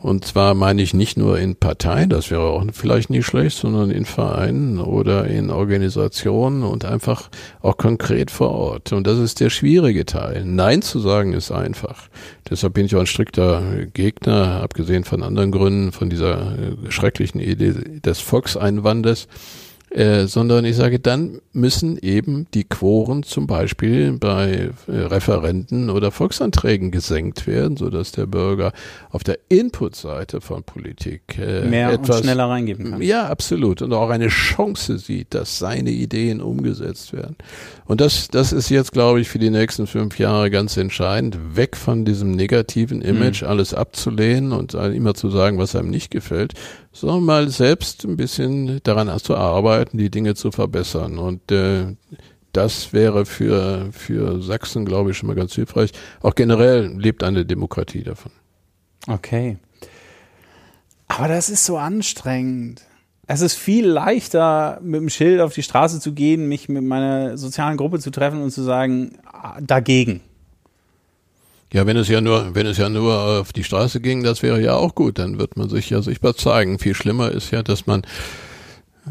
[0.05, 3.91] Und zwar meine ich nicht nur in Parteien, das wäre auch vielleicht nicht schlecht, sondern
[3.91, 7.31] in Vereinen oder in Organisationen und einfach
[7.63, 8.93] auch konkret vor Ort.
[8.93, 10.45] Und das ist der schwierige Teil.
[10.45, 12.11] Nein zu sagen ist einfach.
[12.51, 13.63] Deshalb bin ich auch ein strikter
[13.95, 16.55] Gegner, abgesehen von anderen Gründen, von dieser
[16.91, 17.73] schrecklichen Idee
[18.05, 19.27] des Volkseinwandes
[19.95, 26.11] Äh, sondern ich sage, dann müssen eben die Quoren zum Beispiel bei äh, Referenten oder
[26.11, 28.73] Volksanträgen gesenkt werden, so dass der Bürger
[29.11, 33.03] auf der Inputseite von Politik äh, mehr etwas schneller reingeben kann.
[33.03, 37.37] Ja, absolut und auch eine Chance sieht, dass seine Ideen umgesetzt werden.
[37.85, 41.77] Und das, das ist jetzt, glaube ich, für die nächsten fünf Jahre ganz entscheidend, weg
[41.77, 43.49] von diesem negativen Image, mhm.
[43.49, 46.55] alles abzulehnen und immer zu sagen, was einem nicht gefällt,
[46.95, 51.19] sondern mal selbst ein bisschen daran zu arbeiten, die Dinge zu verbessern.
[51.19, 51.97] Und äh,
[52.53, 55.91] das wäre für, für Sachsen, glaube ich, schon mal ganz hilfreich.
[56.23, 58.31] Auch generell lebt eine Demokratie davon.
[59.09, 59.59] Okay.
[61.09, 62.83] Aber das ist so anstrengend.
[63.27, 67.37] Es ist viel leichter, mit dem Schild auf die Straße zu gehen, mich mit meiner
[67.37, 70.21] sozialen Gruppe zu treffen und zu sagen, ah, dagegen.
[71.75, 74.63] Ja, wenn es ja nur, wenn es ja nur auf die Straße ging, das wäre
[74.63, 76.79] ja auch gut, dann wird man sich ja sichtbar zeigen.
[76.79, 78.03] Viel schlimmer ist ja, dass man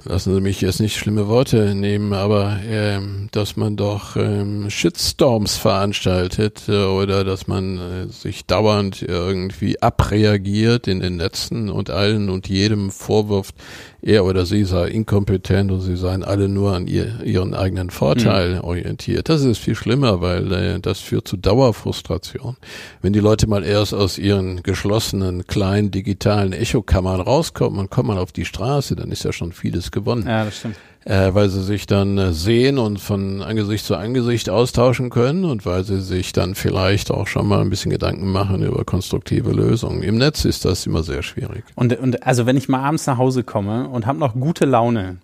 [0.06, 5.58] lassen Sie mich jetzt nicht schlimme Worte nehmen, aber ähm, dass man doch ähm, Shitstorms
[5.58, 12.30] veranstaltet äh, oder dass man äh, sich dauernd irgendwie abreagiert in den Netzen und allen
[12.30, 13.56] und jedem vorwirft,
[14.04, 18.56] er oder sie sei inkompetent und sie seien alle nur an ihr, ihren eigenen Vorteil
[18.56, 18.62] mhm.
[18.62, 19.30] orientiert.
[19.30, 22.58] Das ist viel schlimmer, weil äh, das führt zu Dauerfrustration.
[23.02, 28.18] Wenn die Leute mal erst aus ihren geschlossenen kleinen digitalen Echokammern rauskommen und kommen mal
[28.18, 30.28] auf die Straße, dann ist ja schon vieles gewonnen.
[30.28, 34.50] Ja, das stimmt äh, weil sie sich dann äh, sehen und von Angesicht zu Angesicht
[34.50, 38.64] austauschen können und weil sie sich dann vielleicht auch schon mal ein bisschen Gedanken machen
[38.64, 40.04] über konstruktive Lösungen.
[40.04, 41.64] Im Netz ist das immer sehr schwierig.
[41.76, 45.18] Und, und also wenn ich mal abends nach Hause komme und habe noch gute Laune,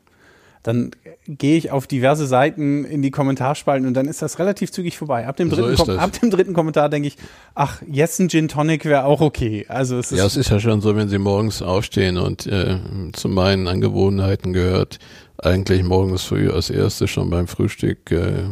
[0.63, 0.92] dann
[1.28, 5.26] gehe ich auf diverse Seiten in die Kommentarspalten und dann ist das relativ zügig vorbei.
[5.26, 7.18] Ab dem dritten, so ab dem dritten Kommentar denke ich,
[7.56, 9.65] ach, jetzt ein Gin Tonic wäre auch okay.
[9.70, 12.78] Also es ist ja, es ist ja schon so, wenn Sie morgens aufstehen und äh,
[13.13, 15.00] zu meinen Angewohnheiten gehört,
[15.43, 18.43] eigentlich morgens früh als erstes schon beim Frühstück äh,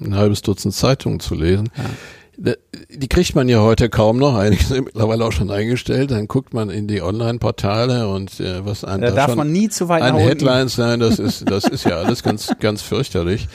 [0.00, 1.70] ein halbes Dutzend Zeitungen zu lesen.
[1.76, 2.54] Ja.
[2.90, 6.10] Die kriegt man ja heute kaum noch, einige sind mittlerweile auch schon eingestellt.
[6.10, 9.68] Dann guckt man in die Online-Portale und äh, was ein da darf schon man nie
[9.68, 13.48] zu weit ein Headlines sein, das ist das ist ja alles ganz ganz fürchterlich.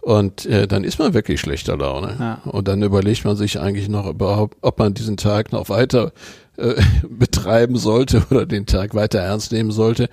[0.00, 2.16] Und äh, dann ist man wirklich schlechter Laune.
[2.18, 2.40] Ja.
[2.50, 6.12] Und dann überlegt man sich eigentlich noch überhaupt, ob man diesen Tag noch weiter
[6.56, 6.74] äh,
[7.08, 10.08] betreiben sollte oder den Tag weiter ernst nehmen sollte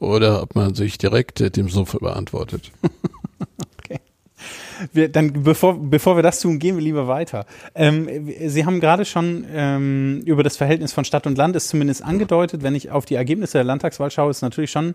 [0.00, 2.72] oder ob man sich direkt äh, dem Sumpf beantwortet.
[3.78, 4.00] okay.
[4.92, 7.46] Wir, dann bevor, bevor wir das tun, gehen wir lieber weiter.
[7.74, 12.02] Ähm, Sie haben gerade schon ähm, über das Verhältnis von Stadt und Land ist zumindest
[12.02, 12.62] angedeutet.
[12.62, 14.94] Wenn ich auf die Ergebnisse der Landtagswahl schaue, ist natürlich schon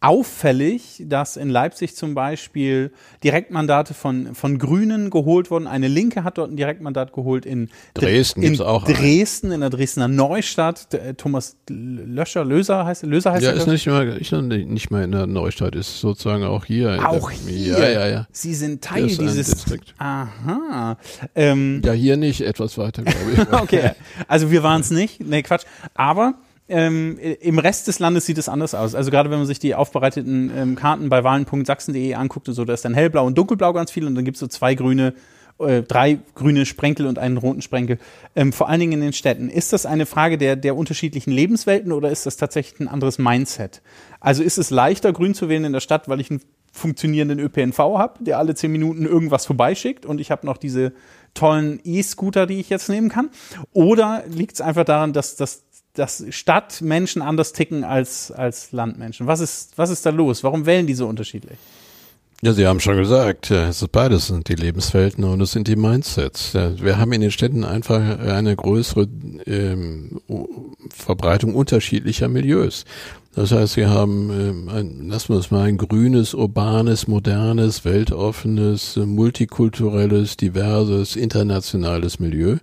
[0.00, 2.92] auffällig, dass in Leipzig zum Beispiel
[3.24, 5.66] Direktmandate von, von Grünen geholt wurden.
[5.66, 8.42] Eine Linke hat dort ein Direktmandat geholt in Dresden.
[8.44, 10.94] In auch Dresden, in der Dresdner Neustadt.
[10.94, 15.10] Äh, Thomas Löscher, Löser heißt Löser heißt Ja, ist nicht mal, ich, nicht mal in
[15.10, 17.00] der Neustadt, ist sozusagen auch hier.
[17.08, 17.78] Auch der, hier?
[17.78, 18.26] Ja, ja, ja.
[18.30, 19.48] Sie sind Teil dieses.
[19.48, 19.94] Distrikt.
[19.98, 20.96] Aha.
[21.34, 23.52] Ähm, ja, hier nicht, etwas weiter, glaube ich.
[23.52, 23.90] okay,
[24.28, 25.20] also wir waren es nicht.
[25.20, 25.64] Nee, Quatsch.
[25.94, 26.34] Aber
[26.68, 28.94] ähm, Im Rest des Landes sieht es anders aus.
[28.94, 32.74] Also gerade wenn man sich die aufbereiteten ähm, Karten bei wahlen.sachsen.de anguckt und so, da
[32.74, 35.14] ist dann hellblau und dunkelblau ganz viel und dann gibt es so zwei grüne,
[35.58, 37.98] äh, drei grüne Sprenkel und einen roten Sprenkel.
[38.36, 39.48] Ähm, vor allen Dingen in den Städten.
[39.48, 43.80] Ist das eine Frage der, der unterschiedlichen Lebenswelten oder ist das tatsächlich ein anderes Mindset?
[44.20, 47.78] Also ist es leichter, grün zu wählen in der Stadt, weil ich einen funktionierenden ÖPNV
[47.78, 50.92] habe, der alle zehn Minuten irgendwas vorbeischickt und ich habe noch diese
[51.34, 53.30] tollen E-Scooter, die ich jetzt nehmen kann?
[53.72, 55.64] Oder liegt es einfach daran, dass, dass
[55.98, 59.26] dass Stadtmenschen anders ticken als, als Landmenschen.
[59.26, 60.44] Was ist, was ist da los?
[60.44, 61.58] Warum wählen die so unterschiedlich?
[62.40, 65.74] Ja, Sie haben schon gesagt, es ist beides sind die Lebenswelten und es sind die
[65.74, 66.54] Mindsets.
[66.54, 69.08] Wir haben in den Städten einfach eine größere
[69.46, 70.20] ähm,
[70.88, 72.84] Verbreitung unterschiedlicher Milieus.
[73.34, 78.96] Das heißt, wir haben, ähm, ein, lassen wir es mal, ein grünes, urbanes, modernes, weltoffenes,
[78.96, 82.58] multikulturelles, diverses, internationales Milieu.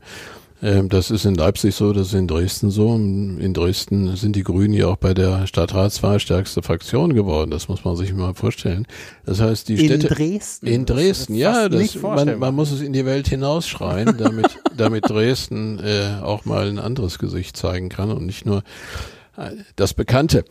[0.62, 2.96] Ähm, das ist in Leipzig so, das ist in Dresden so.
[2.96, 7.52] In Dresden sind die Grünen ja auch bei der Stadtratswahl stärkste Fraktion geworden.
[7.52, 8.88] Das muss man sich mal vorstellen.
[9.26, 10.08] Das heißt, die Städte.
[10.08, 10.68] In Dresden?
[10.68, 11.68] In Dresden, ja.
[11.68, 16.68] Das, man, man muss es in die Welt hinausschreien, damit, damit Dresden äh, auch mal
[16.68, 18.64] ein anderes Gesicht zeigen kann und nicht nur
[19.38, 20.46] äh, das Bekannte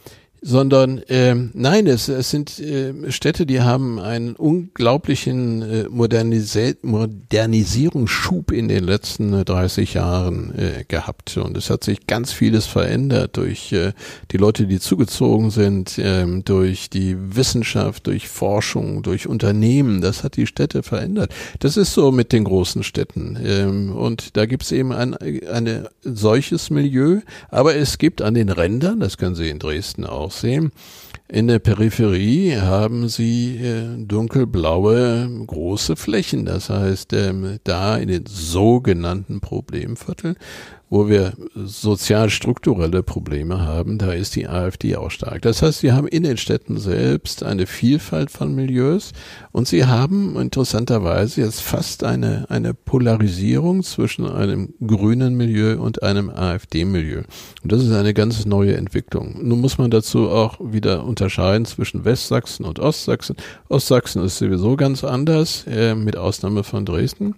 [0.47, 8.53] sondern ähm, nein, es, es sind äh, Städte, die haben einen unglaublichen äh, Modernisi Modernisierungsschub
[8.53, 13.39] in den letzten äh, 30 Jahren äh, gehabt und es hat sich ganz vieles verändert
[13.39, 13.95] durch äh,
[14.33, 20.03] die Leute, die zugezogen sind, äh, durch die Wissenschaft, durch Forschung, durch Unternehmen.
[20.03, 21.33] Das hat die Städte verändert.
[21.61, 25.89] Das ist so mit den großen Städten ähm, und da gibt es eben ein eine
[26.03, 30.73] solches Milieu, aber es gibt an den Rändern, das können Sie in Dresden auch sehen,
[31.27, 36.44] In der Peripherie haben sie äh, dunkelblaue große Flächen.
[36.44, 40.37] Das heißt, ähm, da in den sogenannten Problemvierteln
[40.95, 45.43] wo wir sozial-strukturelle Probleme haben, da ist die AfD auch stark.
[45.43, 49.13] Das heißt, sie haben in den Städten selbst eine Vielfalt von Milieus
[49.51, 56.31] und sie haben interessanterweise jetzt fast eine, eine Polarisierung zwischen einem grünen Milieu und einem
[56.31, 57.25] AfD-Milieu.
[57.65, 59.41] Und das ist eine ganz neue Entwicklung.
[59.43, 63.35] Nun muss man dazu auch wieder unterscheiden zwischen Westsachsen und Ostsachsen.
[63.69, 67.35] Ostsachsen ist sowieso ganz anders, äh, mit Ausnahme von Dresden.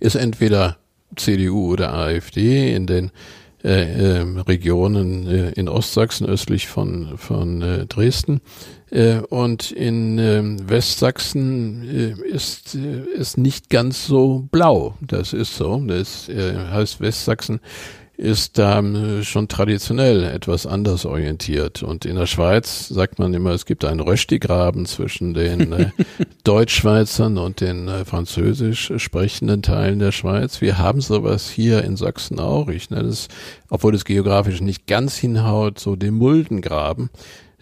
[0.00, 0.78] Ist entweder
[1.14, 3.10] CDU oder AfD in den
[3.66, 8.40] äh, äh, Regionen äh, in Ostsachsen östlich von, von äh, Dresden.
[8.90, 14.94] Äh, und in ähm, Westsachsen äh, ist es nicht ganz so blau.
[15.00, 15.82] Das ist so.
[15.84, 17.60] Das heißt, Westsachsen
[18.16, 21.82] ist da ähm, schon traditionell etwas anders orientiert.
[21.82, 25.90] Und in der Schweiz sagt man immer, es gibt einen Röstigraben zwischen den äh,
[26.44, 30.60] Deutschschweizern und den äh, französisch sprechenden Teilen der Schweiz.
[30.60, 32.68] Wir haben sowas hier in Sachsen auch.
[32.68, 33.28] Ich nenne es,
[33.68, 37.10] obwohl es geografisch nicht ganz hinhaut, so den Muldengraben.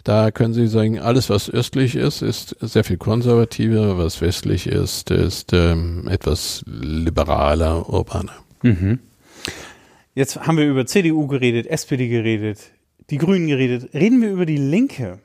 [0.04, 5.10] Da können Sie sagen, alles was östlich ist, ist sehr viel konservativer, was westlich ist,
[5.10, 8.34] ist ähm, etwas liberaler, urbaner.
[8.62, 8.98] Mhm.
[10.16, 12.70] Jetzt haben wir über CDU geredet, SPD geredet,
[13.10, 13.92] die Grünen geredet.
[13.94, 15.18] Reden wir über die Linke.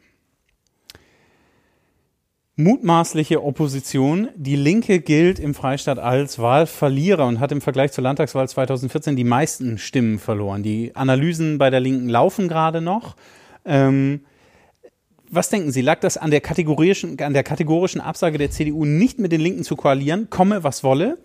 [2.56, 4.30] Mutmaßliche Opposition.
[4.36, 9.24] Die Linke gilt im Freistaat als Wahlverlierer und hat im Vergleich zur Landtagswahl 2014 die
[9.24, 10.64] meisten Stimmen verloren.
[10.64, 13.16] Die Analysen bei der Linken laufen gerade noch.
[13.66, 14.22] Ähm,
[15.30, 15.82] was denken Sie?
[15.82, 19.64] Lag das an der, kategorischen, an der kategorischen Absage der CDU, nicht mit den Linken
[19.64, 21.20] zu koalieren, komme was wolle?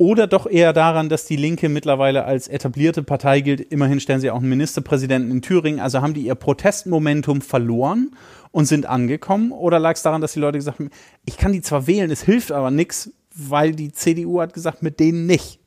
[0.00, 3.60] Oder doch eher daran, dass die Linke mittlerweile als etablierte Partei gilt.
[3.60, 5.78] Immerhin stellen sie auch einen Ministerpräsidenten in Thüringen.
[5.78, 8.12] Also haben die ihr Protestmomentum verloren
[8.50, 9.52] und sind angekommen?
[9.52, 10.88] Oder lag es daran, dass die Leute gesagt haben,
[11.26, 15.00] ich kann die zwar wählen, es hilft aber nichts, weil die CDU hat gesagt, mit
[15.00, 15.60] denen nicht?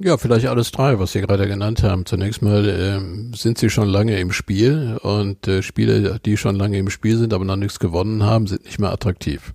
[0.00, 2.04] Ja, vielleicht alles drei, was Sie gerade genannt haben.
[2.04, 6.78] Zunächst mal äh, sind sie schon lange im Spiel und äh, Spiele, die schon lange
[6.78, 9.54] im Spiel sind, aber noch nichts gewonnen haben, sind nicht mehr attraktiv.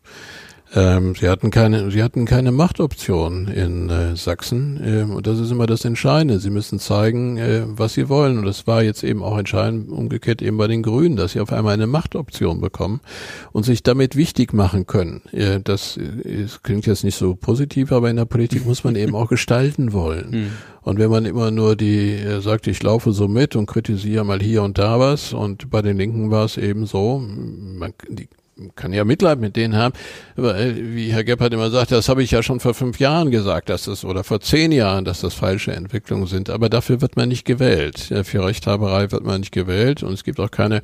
[0.75, 5.51] Ähm, sie hatten keine, sie hatten keine Machtoption in äh, Sachsen ähm, und das ist
[5.51, 6.39] immer das Entscheidende.
[6.39, 10.41] Sie müssen zeigen, äh, was sie wollen und das war jetzt eben auch entscheidend umgekehrt
[10.41, 13.01] eben bei den Grünen, dass sie auf einmal eine Machtoption bekommen
[13.51, 15.21] und sich damit wichtig machen können.
[15.31, 19.15] Äh, das, das klingt jetzt nicht so positiv, aber in der Politik muss man eben
[19.15, 20.31] auch gestalten wollen.
[20.31, 20.51] Mhm.
[20.81, 24.41] Und wenn man immer nur die äh, sagt, ich laufe so mit und kritisiere mal
[24.41, 28.27] hier und da was und bei den Linken war es eben so, man, die
[28.75, 29.93] kann ja Mitleid mit denen haben.
[30.35, 33.85] Wie Herr Gebhardt immer sagt, das habe ich ja schon vor fünf Jahren gesagt, dass
[33.85, 36.49] das oder vor zehn Jahren, dass das falsche Entwicklungen sind.
[36.49, 38.13] Aber dafür wird man nicht gewählt.
[38.23, 40.81] Für Rechthaberei wird man nicht gewählt und es gibt auch keine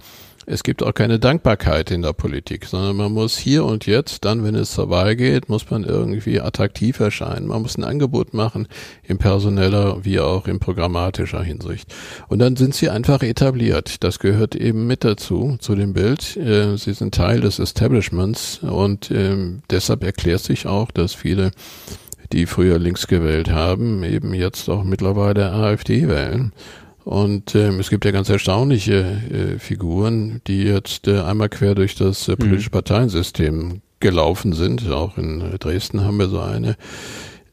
[0.50, 4.44] es gibt auch keine Dankbarkeit in der Politik, sondern man muss hier und jetzt, dann,
[4.44, 7.46] wenn es zur Wahl geht, muss man irgendwie attraktiv erscheinen.
[7.46, 8.68] Man muss ein Angebot machen
[9.04, 11.94] in personeller wie auch in programmatischer Hinsicht.
[12.30, 14.04] Und dann sind sie einfach etabliert.
[14.04, 16.36] Das gehört eben mit dazu, zu dem Bild.
[16.36, 21.52] Äh, sie sind Teil des Establishments und ähm, deshalb erklärt sich auch, dass viele
[22.32, 26.54] die früher links gewählt haben, eben jetzt auch mittlerweile AfD wählen.
[27.06, 31.96] Und ähm, es gibt ja ganz erstaunliche äh, Figuren, die jetzt äh, einmal quer durch
[31.96, 32.74] das äh, politische mhm.
[32.74, 34.90] Parteiensystem gelaufen sind.
[34.90, 36.76] Auch in äh, Dresden haben wir so eine.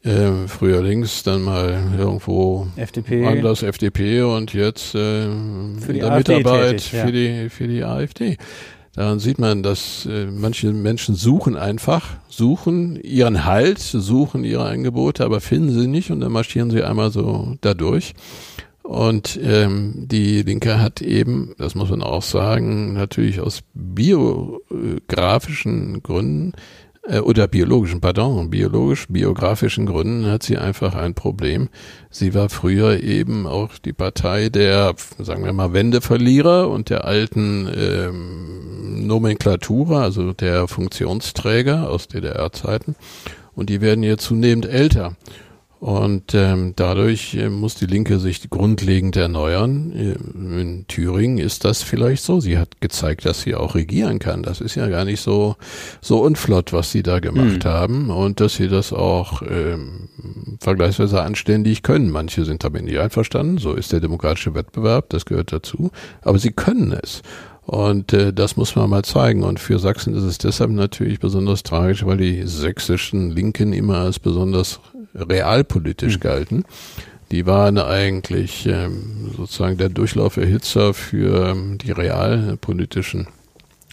[0.02, 3.26] Äh, früher links, dann mal irgendwo FDP.
[3.26, 5.26] anders FDP und jetzt äh,
[5.80, 7.04] für die der AfD Mitarbeit tätig, ja.
[7.04, 8.36] für die für die AfD.
[8.96, 15.24] Daran sieht man, dass äh, manche Menschen suchen einfach, suchen ihren Halt, suchen ihre Angebote,
[15.24, 18.14] aber finden sie nicht und dann marschieren sie einmal so dadurch.
[18.86, 26.52] Und ähm, die Linke hat eben, das muss man auch sagen, natürlich aus biografischen Gründen
[27.02, 31.68] äh, oder biologischen, pardon, biologisch, biografischen Gründen hat sie einfach ein Problem.
[32.10, 37.68] Sie war früher eben auch die Partei der, sagen wir mal, Wendeverlierer und der alten
[37.76, 42.94] ähm, Nomenklatura, also der Funktionsträger aus DDR-Zeiten.
[43.56, 45.16] Und die werden jetzt zunehmend älter.
[45.78, 49.92] Und ähm, dadurch äh, muss die Linke sich grundlegend erneuern.
[49.92, 52.40] Äh, in Thüringen ist das vielleicht so.
[52.40, 54.42] Sie hat gezeigt, dass sie auch regieren kann.
[54.42, 55.56] Das ist ja gar nicht so
[56.00, 57.68] so unflott, was sie da gemacht mhm.
[57.68, 60.08] haben und dass sie das auch ähm,
[60.60, 62.10] vergleichsweise anständig können.
[62.10, 63.58] Manche sind damit nicht einverstanden.
[63.58, 65.10] So ist der demokratische Wettbewerb.
[65.10, 65.90] Das gehört dazu.
[66.22, 67.22] Aber sie können es.
[67.66, 69.42] Und äh, das muss man mal zeigen.
[69.42, 74.20] Und für Sachsen ist es deshalb natürlich besonders tragisch, weil die sächsischen Linken immer als
[74.20, 74.80] besonders
[75.16, 76.20] realpolitisch mhm.
[76.20, 76.64] galten.
[77.30, 83.26] Die waren eigentlich ähm, sozusagen der Durchlauferhitzer für ähm, die realpolitischen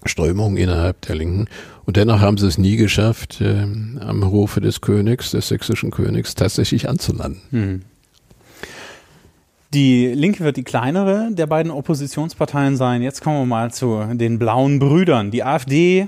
[0.06, 1.48] Strömungen innerhalb der Linken.
[1.86, 3.66] Und dennoch haben sie es nie geschafft, äh,
[4.00, 7.42] am Hofe des Königs, des sächsischen Königs, tatsächlich anzulanden.
[7.50, 7.82] Hm.
[9.74, 13.02] Die Linke wird die kleinere der beiden Oppositionsparteien sein.
[13.02, 15.32] Jetzt kommen wir mal zu den blauen Brüdern.
[15.32, 16.08] Die AfD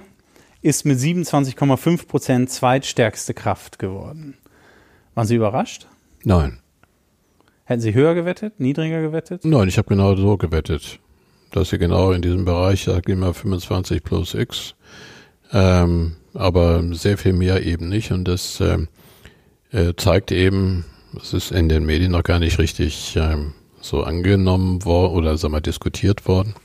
[0.61, 4.36] ist mit 27,5 Prozent zweitstärkste Kraft geworden.
[5.16, 5.88] Waren Sie überrascht?
[6.24, 6.59] Nein.
[7.63, 9.43] Hätten Sie höher gewettet, niedriger gewettet?
[9.45, 10.99] Nein, ich habe genau so gewettet,
[11.51, 14.76] dass sie genau in diesem Bereich, sag ich mal 25 plus X,
[15.51, 18.11] ähm, aber sehr viel mehr eben nicht.
[18.11, 18.89] Und das ähm,
[19.72, 20.86] äh, zeigt eben,
[21.20, 25.49] es ist in den Medien noch gar nicht richtig ähm, so angenommen worden oder sag
[25.49, 26.55] mal diskutiert worden.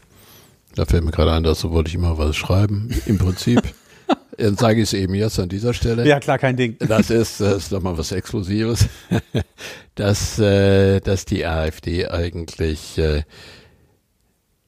[0.74, 2.90] Da fällt mir gerade ein, dazu wollte ich immer was schreiben.
[3.06, 3.62] Im Prinzip
[4.40, 6.06] dann sage ich es eben jetzt an dieser Stelle.
[6.06, 6.76] Ja, klar, kein Ding.
[6.78, 8.88] Das ist, das ist nochmal was Exklusives,
[9.94, 13.22] dass, äh, dass die AfD eigentlich äh,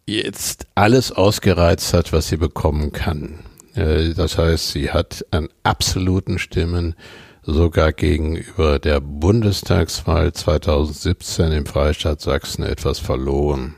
[0.07, 3.41] jetzt alles ausgereizt hat, was sie bekommen kann.
[3.75, 6.95] Äh, das heißt, sie hat an absoluten Stimmen
[7.43, 13.75] sogar gegenüber der Bundestagswahl 2017 im Freistaat Sachsen etwas verloren.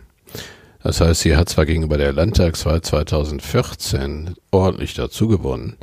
[0.84, 5.78] Das heißt, sie hat zwar gegenüber der Landtagswahl 2014 ordentlich dazugewonnen,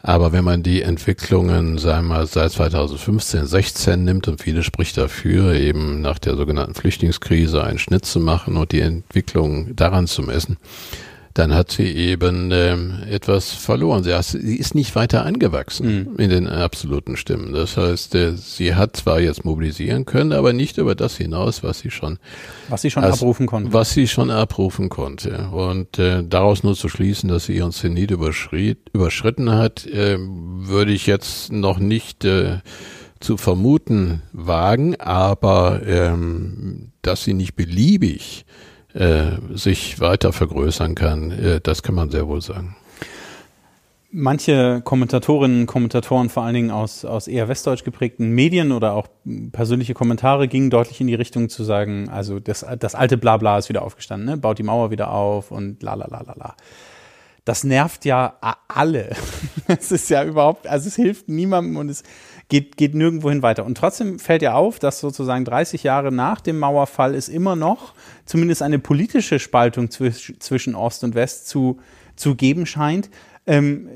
[0.00, 5.52] aber wenn man die Entwicklungen, wir mal, seit 2015, 16 nimmt und viele spricht dafür,
[5.52, 10.56] eben nach der sogenannten Flüchtlingskrise einen Schnitt zu machen und die Entwicklung daran zu messen,
[11.38, 14.02] dann hat sie eben ähm, etwas verloren.
[14.02, 16.18] Sie, hat, sie, ist nicht weiter angewachsen mhm.
[16.18, 17.52] in den absoluten Stimmen.
[17.52, 21.78] Das heißt, äh, sie hat zwar jetzt mobilisieren können, aber nicht über das hinaus, was
[21.78, 22.18] sie schon
[22.68, 23.72] was sie schon als, abrufen konnte.
[23.72, 25.48] Was sie schon abrufen konnte.
[25.52, 31.06] Und äh, daraus nur zu schließen, dass sie ihren Zenit überschritten hat, äh, würde ich
[31.06, 32.58] jetzt noch nicht äh,
[33.20, 38.44] zu vermuten wagen, aber ähm, dass sie nicht beliebig
[38.98, 42.76] äh, sich weiter vergrößern kann, äh, das kann man sehr wohl sagen.
[44.10, 49.06] Manche Kommentatorinnen und Kommentatoren, vor allen Dingen aus, aus eher westdeutsch geprägten Medien oder auch
[49.52, 53.68] persönliche Kommentare, gingen deutlich in die Richtung zu sagen, also das, das alte Blabla ist
[53.68, 54.36] wieder aufgestanden, ne?
[54.38, 56.56] baut die Mauer wieder auf und la la la la la.
[57.44, 58.34] Das nervt ja
[58.68, 59.10] alle.
[59.66, 62.02] Es ist ja überhaupt, also es hilft niemandem und es
[62.48, 63.64] geht, geht nirgendwohin weiter.
[63.64, 67.94] Und trotzdem fällt ja auf, dass sozusagen 30 Jahre nach dem Mauerfall es immer noch
[68.24, 71.78] zumindest eine politische Spaltung zwisch, zwischen Ost und West zu,
[72.16, 73.10] zu geben scheint.
[73.46, 73.88] Ähm,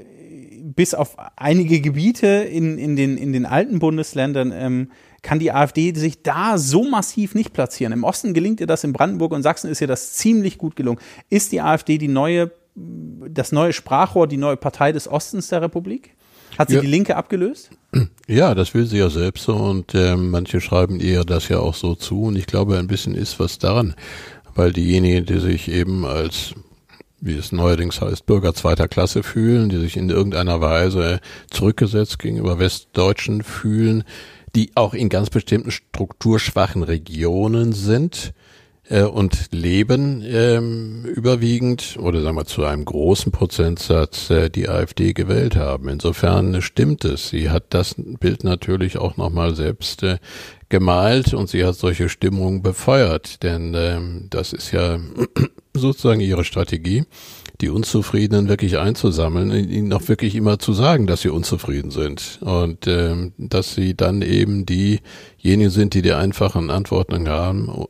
[0.63, 4.91] bis auf einige Gebiete in, in, den, in den alten Bundesländern ähm,
[5.23, 7.93] kann die AfD sich da so massiv nicht platzieren.
[7.93, 11.01] Im Osten gelingt ihr das, in Brandenburg und Sachsen ist ihr das ziemlich gut gelungen.
[11.31, 16.15] Ist die AfD die neue, das neue Sprachrohr, die neue Partei des Ostens der Republik?
[16.59, 16.81] Hat sie ja.
[16.81, 17.71] die Linke abgelöst?
[18.27, 21.75] Ja, das will sie ja selbst so und äh, manche schreiben ihr das ja auch
[21.75, 23.95] so zu und ich glaube, ein bisschen ist was daran,
[24.55, 26.55] weil diejenigen, die sich eben als
[27.23, 32.59] wie es neuerdings heißt, Bürger zweiter Klasse fühlen, die sich in irgendeiner Weise zurückgesetzt gegenüber
[32.59, 34.03] Westdeutschen fühlen,
[34.57, 38.35] die auch in ganz bestimmten strukturschwachen Regionen sind,
[38.89, 45.13] äh, und leben ähm, überwiegend oder sagen wir zu einem großen Prozentsatz äh, die AfD
[45.13, 45.89] gewählt haben.
[45.89, 47.29] Insofern stimmt es.
[47.29, 50.19] Sie hat das Bild natürlich auch nochmal selbst äh,
[50.69, 54.99] gemalt und sie hat solche Stimmungen befeuert, denn ähm, das ist ja
[55.75, 57.05] sozusagen ihre Strategie
[57.63, 62.89] die Unzufriedenen wirklich einzusammeln, ihnen auch wirklich immer zu sagen, dass sie unzufrieden sind und
[62.89, 67.87] ähm, dass sie dann eben diejenigen sind, die die einfachen Antworten haben,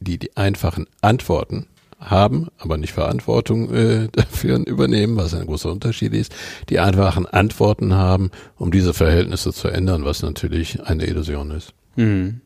[0.00, 1.66] die die einfachen Antworten
[2.00, 6.34] haben, aber nicht Verantwortung äh, dafür übernehmen, was ein großer Unterschied ist,
[6.70, 11.74] die einfachen Antworten haben, um diese Verhältnisse zu ändern, was natürlich eine Illusion ist.
[11.96, 12.40] Mhm.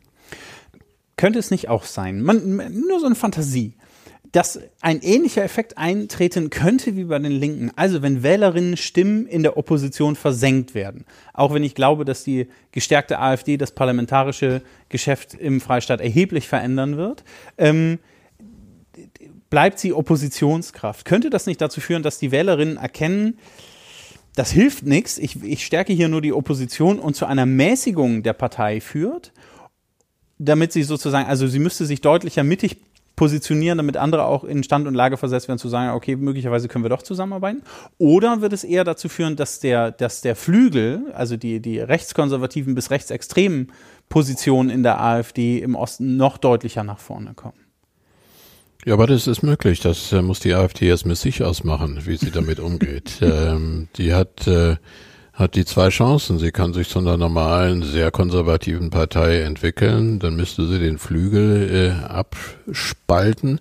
[1.16, 2.56] Könnte es nicht auch sein, man,
[2.86, 3.74] nur so eine Fantasie,
[4.32, 7.70] dass ein ähnlicher Effekt eintreten könnte wie bei den Linken.
[7.76, 11.04] Also wenn Wählerinnen Stimmen in der Opposition versenkt werden.
[11.32, 16.96] Auch wenn ich glaube, dass die gestärkte AfD das parlamentarische Geschäft im Freistaat erheblich verändern
[16.96, 17.24] wird.
[17.58, 17.98] Ähm,
[19.50, 21.04] bleibt sie Oppositionskraft.
[21.04, 23.38] Könnte das nicht dazu führen, dass die Wählerinnen erkennen,
[24.34, 28.34] das hilft nichts, ich, ich stärke hier nur die Opposition und zu einer Mäßigung der
[28.34, 29.32] Partei führt,
[30.38, 32.76] damit sie sozusagen, also sie müsste sich deutlicher mittig
[33.16, 36.84] positionieren, damit andere auch in Stand und Lage versetzt werden, zu sagen, okay, möglicherweise können
[36.84, 37.62] wir doch zusammenarbeiten?
[37.98, 42.74] Oder wird es eher dazu führen, dass der, dass der Flügel, also die, die rechtskonservativen
[42.74, 43.72] bis rechtsextremen
[44.08, 47.58] Positionen in der AfD im Osten noch deutlicher nach vorne kommen?
[48.84, 49.80] Ja, aber das ist möglich.
[49.80, 53.18] Das äh, muss die AfD jetzt mit sich ausmachen, wie sie damit umgeht.
[53.20, 54.76] ähm, die hat äh,
[55.36, 56.38] hat die zwei Chancen.
[56.38, 61.94] Sie kann sich zu einer normalen, sehr konservativen Partei entwickeln, dann müsste sie den Flügel
[62.02, 63.60] äh, abspalten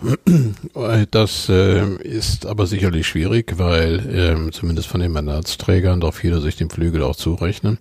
[1.10, 6.56] Das äh, ist aber sicherlich schwierig, weil äh, zumindest von den Mandatsträgern doch viele sich
[6.56, 7.78] dem Flügel auch zurechnen.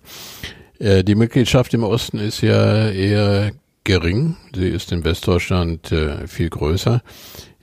[0.79, 3.51] Äh, die Mitgliedschaft im Osten ist ja eher
[3.83, 4.35] gering.
[4.53, 7.01] Sie ist in Westdeutschland äh, viel größer.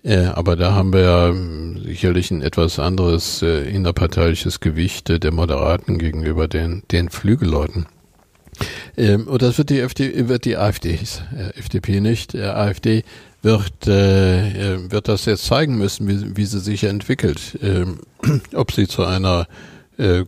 [0.04, 5.18] Äh, aber da haben wir ja hm, sicherlich ein etwas anderes äh, innerparteiliches Gewicht äh,
[5.18, 7.86] der Moderaten gegenüber den, den Flügelleuten.
[8.98, 13.02] Ähm, und das wird die, FD, wird die AfD, äh, FDP nicht, äh, AfD
[13.42, 17.58] wird, wird das jetzt zeigen müssen, wie, wie sie sich entwickelt.
[17.62, 17.98] Ähm,
[18.54, 19.46] ob sie zu einer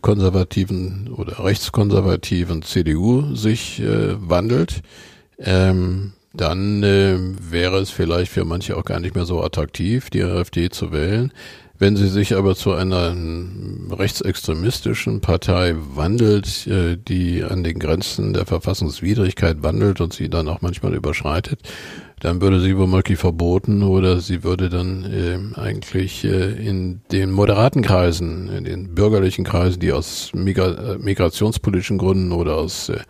[0.01, 4.81] konservativen oder rechtskonservativen CDU sich wandelt.
[5.39, 7.17] Ähm, dann äh,
[7.51, 11.33] wäre es vielleicht für manche auch gar nicht mehr so attraktiv, die AfD zu wählen.
[11.79, 13.15] Wenn sie sich aber zu einer
[13.91, 20.61] rechtsextremistischen Partei wandelt, äh, die an den Grenzen der Verfassungswidrigkeit wandelt und sie dann auch
[20.61, 21.59] manchmal überschreitet,
[22.19, 27.83] dann würde sie womöglich verboten oder sie würde dann äh, eigentlich äh, in den moderaten
[27.83, 33.01] Kreisen, in den bürgerlichen Kreisen, die aus Migra äh, migrationspolitischen Gründen oder aus äh,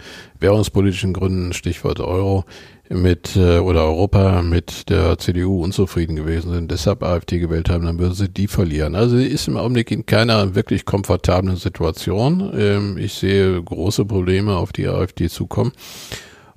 [0.41, 2.43] währungspolitischen Gründen, Stichwort Euro,
[2.89, 7.99] mit äh, oder Europa mit der CDU unzufrieden gewesen sind, deshalb AfD gewählt haben, dann
[7.99, 8.95] würden sie die verlieren.
[8.95, 12.51] Also sie ist im Augenblick in keiner wirklich komfortablen Situation.
[12.57, 15.73] Ähm, ich sehe große Probleme auf die AfD zukommen.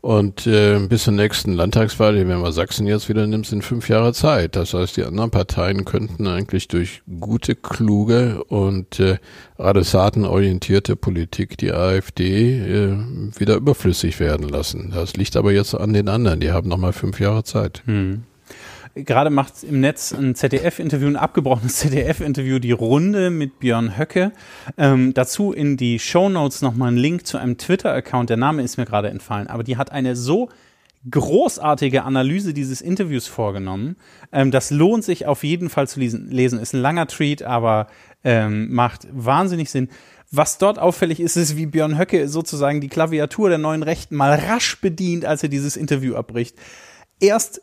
[0.00, 4.14] Und äh, bis zur nächsten Landtagswahl, wenn man Sachsen jetzt wieder nimmt, sind fünf Jahre
[4.14, 4.56] Zeit.
[4.56, 9.18] Das heißt, die anderen Parteien könnten eigentlich durch gute, kluge und äh,
[9.58, 12.96] adressatenorientierte Politik die AfD äh,
[13.38, 14.90] wieder überflüssig werden lassen.
[14.94, 16.40] Das liegt aber jetzt an den anderen.
[16.40, 17.82] Die haben nochmal fünf Jahre Zeit.
[17.84, 18.24] Hm.
[18.94, 24.32] Gerade macht im Netz ein ZDF-Interview, ein abgebrochenes ZDF-Interview die Runde mit Björn Höcke.
[24.76, 28.30] Ähm, dazu in die Show Notes nochmal einen Link zu einem Twitter-Account.
[28.30, 30.48] Der Name ist mir gerade entfallen, aber die hat eine so
[31.08, 33.96] großartige Analyse dieses Interviews vorgenommen.
[34.32, 36.28] Ähm, das lohnt sich auf jeden Fall zu lesen.
[36.30, 36.58] lesen.
[36.58, 37.86] Ist ein langer Tweet, aber
[38.24, 39.88] ähm, macht wahnsinnig Sinn.
[40.32, 44.34] Was dort auffällig ist, ist, wie Björn Höcke sozusagen die Klaviatur der neuen Rechten mal
[44.34, 46.56] rasch bedient, als er dieses Interview abbricht.
[47.18, 47.62] Erst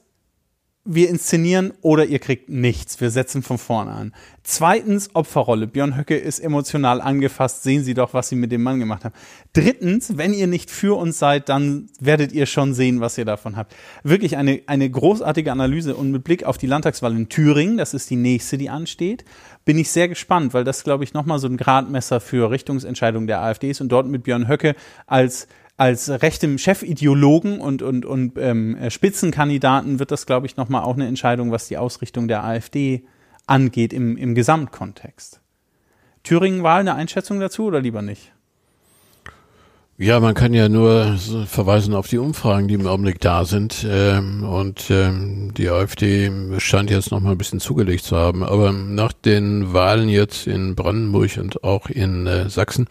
[0.88, 3.00] wir inszenieren oder ihr kriegt nichts.
[3.02, 4.14] Wir setzen von vorne an.
[4.44, 5.68] Zweitens, Opferrolle.
[5.68, 7.64] Björn Höcke ist emotional angefasst.
[7.64, 9.14] Sehen Sie doch, was Sie mit dem Mann gemacht haben.
[9.52, 13.58] Drittens, wenn ihr nicht für uns seid, dann werdet ihr schon sehen, was ihr davon
[13.58, 13.76] habt.
[14.04, 18.10] Wirklich eine, eine großartige Analyse und mit Blick auf die Landtagswahl in Thüringen, das ist
[18.10, 19.26] die nächste, die ansteht,
[19.66, 23.42] bin ich sehr gespannt, weil das, glaube ich, nochmal so ein Gradmesser für Richtungsentscheidungen der
[23.42, 24.76] AfD ist und dort mit Björn Höcke
[25.08, 30.96] als als rechtem Chefideologen und, und, und ähm, Spitzenkandidaten wird das, glaube ich, nochmal auch
[30.96, 33.06] eine Entscheidung, was die Ausrichtung der AfD
[33.46, 35.40] angeht im, im Gesamtkontext.
[36.24, 38.34] Thüringen-Wahl eine Einschätzung dazu oder lieber nicht?
[40.00, 41.18] Ja, man kann ja nur
[41.48, 43.84] verweisen auf die Umfragen, die im Augenblick da sind.
[43.90, 48.44] Ähm, und ähm, die AfD scheint jetzt noch mal ein bisschen zugelegt zu haben.
[48.44, 52.86] Aber nach den Wahlen jetzt in Brandenburg und auch in äh, Sachsen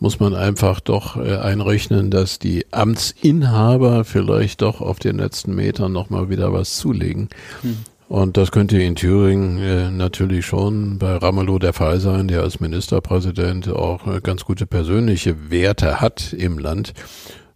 [0.00, 5.92] muss man einfach doch äh, einrechnen, dass die Amtsinhaber vielleicht doch auf den letzten Metern
[5.92, 7.30] noch mal wieder was zulegen.
[7.62, 7.78] Hm.
[8.08, 12.60] Und das könnte in Thüringen äh, natürlich schon bei Ramelow der Fall sein, der als
[12.60, 16.92] Ministerpräsident auch äh, ganz gute persönliche Werte hat im Land.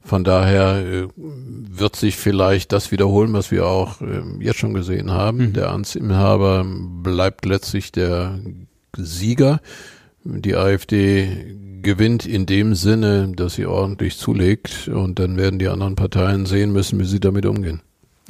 [0.01, 5.11] Von daher äh, wird sich vielleicht das wiederholen, was wir auch äh, jetzt schon gesehen
[5.11, 5.49] haben.
[5.49, 5.53] Mhm.
[5.53, 8.39] Der Amtsinhaber bleibt letztlich der
[8.97, 9.61] Sieger.
[10.25, 15.95] Die AfD gewinnt in dem Sinne, dass sie ordentlich zulegt und dann werden die anderen
[15.95, 17.83] Parteien sehen müssen, wie sie damit umgehen.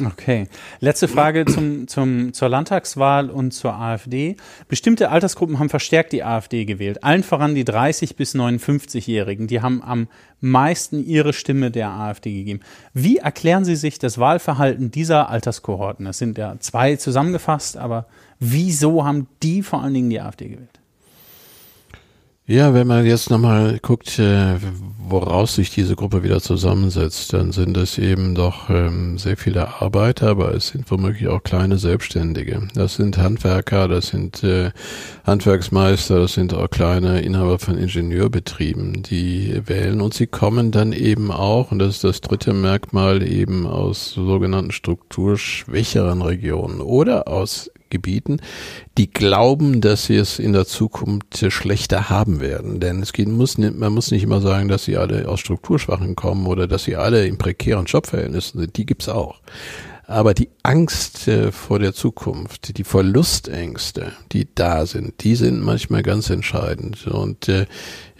[0.05, 0.47] Okay.
[0.79, 4.37] Letzte Frage zum, zum, zur Landtagswahl und zur AfD.
[4.69, 7.03] Bestimmte Altersgruppen haben verstärkt die AfD gewählt.
[7.03, 9.49] Allen voran die 30 bis 59-Jährigen.
[9.49, 10.07] Die haben am
[10.41, 12.61] meisten ihre Stimme der AfD gegeben.
[12.95, 16.05] Wie erklären Sie sich das Wahlverhalten dieser Alterskohorten?
[16.05, 18.07] Das sind ja zwei zusammengefasst, aber
[18.39, 20.78] wieso haben die vor allen Dingen die AfD gewählt?
[22.51, 24.55] Ja, wenn man jetzt nochmal guckt, äh,
[25.07, 30.29] woraus sich diese Gruppe wieder zusammensetzt, dann sind es eben doch ähm, sehr viele Arbeiter,
[30.29, 32.67] aber es sind womöglich auch kleine Selbstständige.
[32.75, 34.71] Das sind Handwerker, das sind äh,
[35.25, 41.31] Handwerksmeister, das sind auch kleine Inhaber von Ingenieurbetrieben, die wählen und sie kommen dann eben
[41.31, 48.41] auch, und das ist das dritte Merkmal, eben aus sogenannten strukturschwächeren Regionen oder aus Gebieten,
[48.97, 52.81] die glauben, dass sie es in der Zukunft schlechter haben werden.
[52.81, 56.47] Denn es geht, muss, man muss nicht immer sagen, dass sie alle aus Strukturschwachen kommen
[56.47, 58.77] oder dass sie alle in prekären Jobverhältnissen sind.
[58.77, 59.41] Die gibt's auch.
[60.09, 66.03] Aber die Angst äh, vor der Zukunft, die Verlustängste, die da sind, die sind manchmal
[66.03, 67.07] ganz entscheidend.
[67.07, 67.67] Und äh,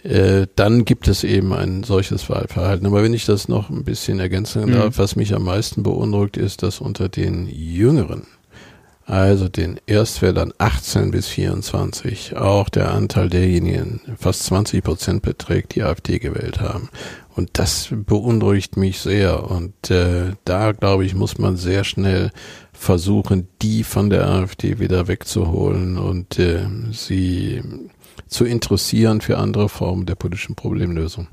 [0.03, 2.85] äh, dann gibt es eben ein solches Wahlverhalten.
[2.85, 5.01] Aber wenn ich das noch ein bisschen ergänzen darf, mhm.
[5.01, 8.27] was mich am meisten beunruhigt, ist, dass unter den Jüngeren
[9.09, 15.81] also den Erstwählern 18 bis 24, auch der Anteil derjenigen fast 20 Prozent beträgt, die
[15.81, 16.89] AfD gewählt haben.
[17.35, 19.49] Und das beunruhigt mich sehr.
[19.49, 22.29] Und äh, da, glaube ich, muss man sehr schnell
[22.71, 27.63] versuchen, die von der AfD wieder wegzuholen und äh, sie
[28.27, 31.27] zu interessieren für andere Formen der politischen Problemlösung.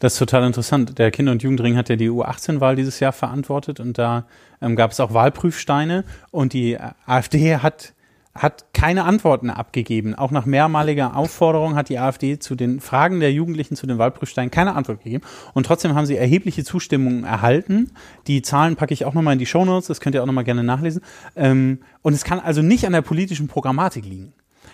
[0.00, 0.98] Das ist total interessant.
[0.98, 4.26] Der Kinder- und Jugendring hat ja die U18-Wahl dieses Jahr verantwortet und da
[4.60, 7.94] ähm, gab es auch Wahlprüfsteine und die AfD hat
[8.34, 10.14] hat keine Antworten abgegeben.
[10.14, 14.50] Auch nach mehrmaliger Aufforderung hat die AfD zu den Fragen der Jugendlichen zu den Wahlprüfsteinen
[14.50, 15.22] keine Antwort gegeben.
[15.52, 17.90] Und trotzdem haben sie erhebliche Zustimmung erhalten.
[18.26, 20.64] Die Zahlen packe ich auch nochmal in die Shownotes, das könnt ihr auch nochmal gerne
[20.64, 21.02] nachlesen.
[21.36, 24.32] Ähm, und es kann also nicht an der politischen Programmatik liegen.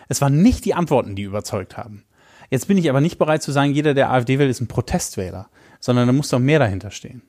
[0.09, 2.05] Es waren nicht die Antworten, die überzeugt haben.
[2.51, 5.49] Jetzt bin ich aber nicht bereit zu sagen, jeder, der AfD wählt, ist ein Protestwähler,
[5.80, 7.22] sondern da muss doch mehr dahinter stehen.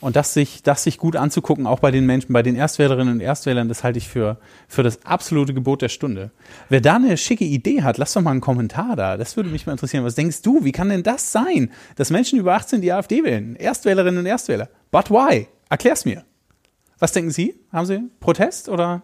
[0.00, 3.20] Und das sich, das sich gut anzugucken, auch bei den Menschen, bei den Erstwählerinnen und
[3.20, 4.38] Erstwählern, das halte ich für,
[4.68, 6.32] für das absolute Gebot der Stunde.
[6.68, 9.16] Wer da eine schicke Idee hat, lass doch mal einen Kommentar da.
[9.16, 10.04] Das würde mich mal interessieren.
[10.04, 10.64] Was denkst du?
[10.64, 13.56] Wie kann denn das sein, dass Menschen über 18 die AfD wählen?
[13.56, 14.68] Erstwählerinnen und Erstwähler.
[14.90, 15.48] But why?
[15.70, 16.24] Erklär's mir.
[16.98, 17.54] Was denken Sie?
[17.72, 19.02] Haben Sie Protest oder?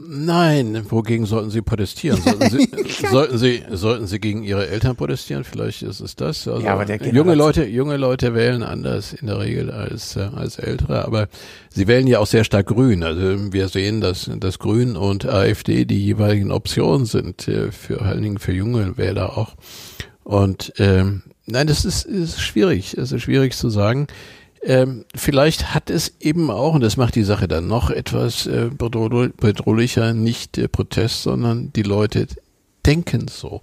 [0.00, 2.20] Nein, wogegen sollten Sie protestieren?
[2.22, 2.68] Sollten Sie,
[3.10, 5.42] sollten Sie, sollten Sie gegen Ihre Eltern protestieren?
[5.42, 6.46] Vielleicht ist es das.
[6.46, 10.28] Also ja, aber der junge Leute, junge Leute wählen anders in der Regel als, äh,
[10.34, 11.28] als ältere, aber
[11.70, 13.02] sie wählen ja auch sehr stark Grün.
[13.02, 18.06] Also wir sehen, dass, dass Grün und AfD die jeweiligen Optionen sind, äh, für, vor
[18.06, 19.56] allen Dingen für junge Wähler auch.
[20.22, 22.96] Und, ähm, nein, das ist, ist schwierig.
[22.96, 24.06] Es ist schwierig zu sagen.
[24.62, 28.70] Ähm, vielleicht hat es eben auch, und das macht die Sache dann noch etwas äh,
[28.70, 32.26] bedrohlicher, nicht der Protest, sondern die Leute
[32.88, 33.60] denken so.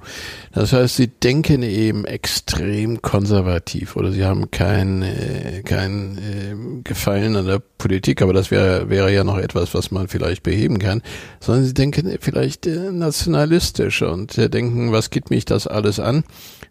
[0.53, 7.35] Das heißt, sie denken eben extrem konservativ oder sie haben kein, äh, kein äh, Gefallen
[7.35, 11.01] an der Politik, aber das wäre, wäre ja noch etwas, was man vielleicht beheben kann,
[11.39, 16.23] sondern sie denken vielleicht äh, nationalistisch und äh, denken, was geht mich das alles an?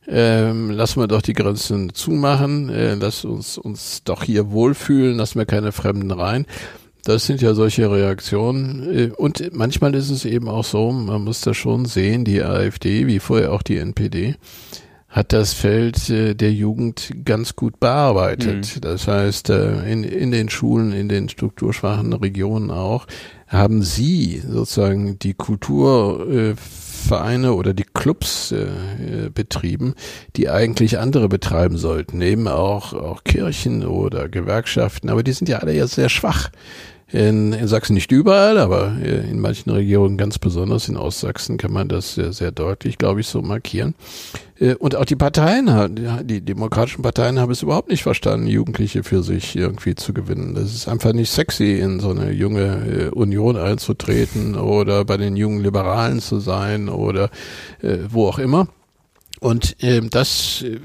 [0.07, 5.41] Ähm, lassen wir doch die Grenzen zumachen, äh, lass uns uns doch hier wohlfühlen, lassen
[5.41, 6.47] wir keine Fremden rein.
[7.05, 8.97] Das sind ja solche Reaktionen.
[8.97, 13.07] Äh, und manchmal ist es eben auch so, man muss das schon sehen, die AfD,
[13.07, 14.35] wie vorher auch die NPD,
[15.09, 18.77] hat das Feld äh, der Jugend ganz gut bearbeitet.
[18.77, 18.81] Mhm.
[18.81, 23.07] Das heißt, äh, in, in den Schulen, in den strukturschwachen Regionen auch,
[23.47, 28.53] haben sie sozusagen die Kulturvereine oder die Clubs
[29.33, 29.95] betrieben,
[30.35, 35.59] die eigentlich andere betreiben sollten, eben auch, auch Kirchen oder Gewerkschaften, aber die sind ja
[35.59, 36.51] alle ja sehr schwach.
[37.15, 41.73] In, in Sachsen nicht überall, aber äh, in manchen Regionen ganz besonders in Ostsachsen kann
[41.73, 43.95] man das sehr, sehr deutlich, glaube ich, so markieren.
[44.59, 49.23] Äh, und auch die Parteien, die demokratischen Parteien haben es überhaupt nicht verstanden, Jugendliche für
[49.23, 50.57] sich irgendwie zu gewinnen.
[50.57, 55.37] Das ist einfach nicht sexy, in so eine junge äh, Union einzutreten oder bei den
[55.37, 57.31] jungen Liberalen zu sein oder
[58.09, 58.67] wo auch immer.
[59.45, 60.81] Und ähm, das, äh,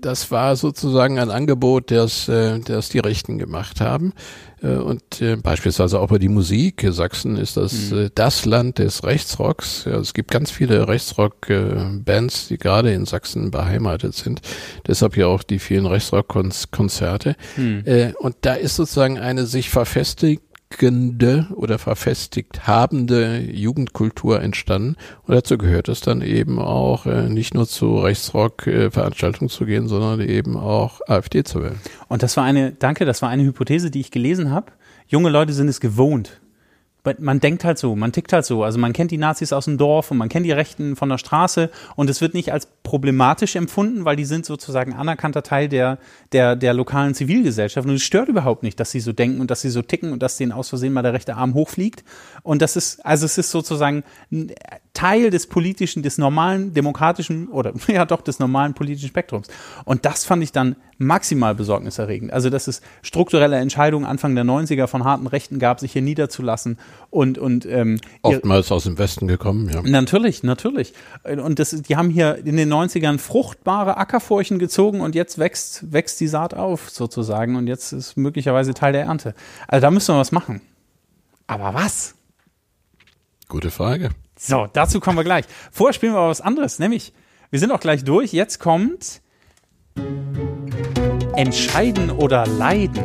[0.00, 4.14] das war sozusagen ein Angebot, das, äh, das die Rechten gemacht haben.
[4.62, 6.86] Äh, und äh, beispielsweise auch bei die Musik.
[6.88, 7.98] Sachsen ist das mhm.
[7.98, 9.84] äh, das Land des Rechtsrocks.
[9.84, 14.40] Ja, es gibt ganz viele Rechtsrock-Bands, äh, die gerade in Sachsen beheimatet sind.
[14.86, 17.36] Deshalb ja auch die vielen Rechtsrock-Konzerte.
[17.58, 17.82] Mhm.
[17.84, 24.96] Äh, und da ist sozusagen eine sich verfestigt verfestigende oder verfestigt habende Jugendkultur entstanden.
[25.26, 30.20] Und dazu gehört es dann eben auch, äh, nicht nur zu Rechtsrock-Veranstaltungen zu gehen, sondern
[30.20, 31.80] eben auch AfD zu wählen.
[32.08, 34.72] Und das war eine, danke, das war eine Hypothese, die ich gelesen habe.
[35.06, 36.40] Junge Leute sind es gewohnt,
[37.18, 38.64] man denkt halt so, man tickt halt so.
[38.64, 41.18] Also man kennt die Nazis aus dem Dorf und man kennt die Rechten von der
[41.18, 45.98] Straße und es wird nicht als problematisch empfunden, weil die sind sozusagen anerkannter Teil der,
[46.32, 47.86] der, der lokalen Zivilgesellschaft.
[47.86, 50.22] Und es stört überhaupt nicht, dass sie so denken und dass sie so ticken und
[50.22, 52.04] dass denen aus Versehen mal der rechte Arm hochfliegt.
[52.42, 54.04] Und das ist, also es ist sozusagen
[54.94, 59.48] Teil des politischen, des normalen demokratischen oder ja doch des normalen politischen Spektrums.
[59.84, 62.32] Und das fand ich dann maximal besorgniserregend.
[62.32, 66.78] Also, dass es strukturelle Entscheidungen Anfang der 90er von harten Rechten gab, sich hier niederzulassen
[67.10, 69.80] und und ähm, oftmals aus dem Westen gekommen, ja.
[69.82, 70.92] Natürlich, natürlich.
[71.22, 76.20] Und das, die haben hier in den 90ern fruchtbare Ackerfurchen gezogen und jetzt wächst wächst
[76.20, 79.34] die Saat auf sozusagen und jetzt ist möglicherweise Teil der Ernte.
[79.68, 80.60] Also da müssen wir was machen.
[81.46, 82.14] Aber was?
[83.48, 84.10] Gute Frage.
[84.36, 85.46] So, dazu kommen wir gleich.
[85.72, 87.12] Vorher spielen wir aber was anderes, nämlich
[87.50, 88.32] wir sind auch gleich durch.
[88.32, 89.22] Jetzt kommt
[91.36, 93.04] Entscheiden oder Leiden?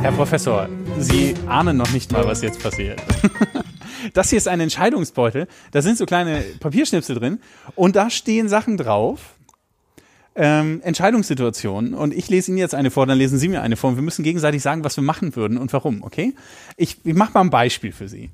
[0.00, 3.00] Herr Professor, Sie ahnen noch nicht mal, was jetzt passiert.
[4.14, 5.46] Das hier ist ein Entscheidungsbeutel.
[5.70, 7.40] Da sind so kleine Papierschnipsel drin
[7.76, 9.36] und da stehen Sachen drauf.
[10.34, 13.90] ähm, Entscheidungssituationen und ich lese Ihnen jetzt eine vor, dann lesen Sie mir eine vor
[13.90, 16.34] und wir müssen gegenseitig sagen, was wir machen würden und warum, okay?
[16.76, 18.30] Ich, ich mache mal ein Beispiel für Sie.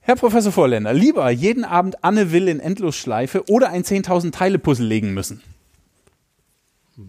[0.00, 4.86] Herr Professor Vorländer, lieber jeden Abend Anne Will in Endlosschleife oder ein 10.000 Teile Puzzle
[4.86, 5.42] legen müssen.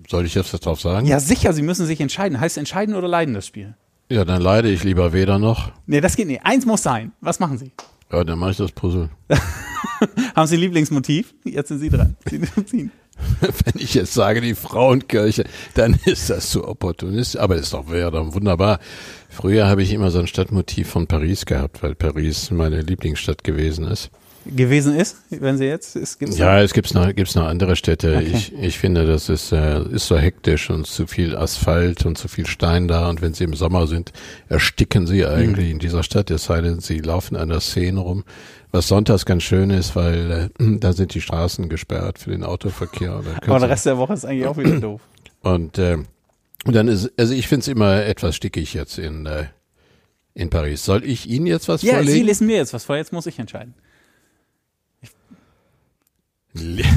[0.07, 1.07] Soll ich jetzt was drauf sagen?
[1.07, 2.39] Ja, sicher, Sie müssen sich entscheiden.
[2.39, 3.75] Heißt entscheiden oder leiden das Spiel?
[4.09, 5.71] Ja, dann leide ich lieber weder noch.
[5.85, 6.45] Nee, das geht nicht.
[6.45, 7.11] Eins muss sein.
[7.21, 7.71] Was machen Sie?
[8.11, 9.09] Ja, dann mache ich das Puzzle.
[10.35, 11.33] Haben Sie ein Lieblingsmotiv?
[11.43, 12.15] Jetzt sind Sie dran.
[12.27, 12.91] Sie ziehen.
[13.41, 17.39] Wenn ich jetzt sage, die Frauenkirche, dann ist das zu opportunistisch.
[17.39, 18.79] Aber ist doch wäre doch wunderbar.
[19.29, 23.85] Früher habe ich immer so ein Stadtmotiv von Paris gehabt, weil Paris meine Lieblingsstadt gewesen
[23.85, 24.09] ist.
[24.55, 28.15] Gewesen ist, wenn Sie jetzt, es gibt's Ja, es gibt noch, gibt's noch andere Städte.
[28.17, 28.31] Okay.
[28.33, 32.27] Ich, ich finde, das ist, äh, ist so hektisch und zu viel Asphalt und zu
[32.27, 33.09] viel Stein da.
[33.09, 34.11] Und wenn sie im Sommer sind,
[34.47, 36.31] ersticken sie eigentlich in dieser Stadt.
[36.31, 38.23] Es sei denn, sie laufen an der Szene rum.
[38.71, 43.11] Was sonntags ganz schön ist, weil äh, da sind die Straßen gesperrt für den Autoverkehr.
[43.13, 45.01] Aber sie- der Rest der Woche ist eigentlich auch wieder doof.
[45.41, 45.97] und, äh,
[46.65, 49.45] und dann ist, also ich finde es immer etwas stickig jetzt in, äh,
[50.35, 50.85] in Paris.
[50.85, 52.25] Soll ich Ihnen jetzt was Ja, Sie vorlegen?
[52.27, 53.73] lesen mir jetzt was vor, jetzt muss ich entscheiden.
[56.59, 56.85] Lie-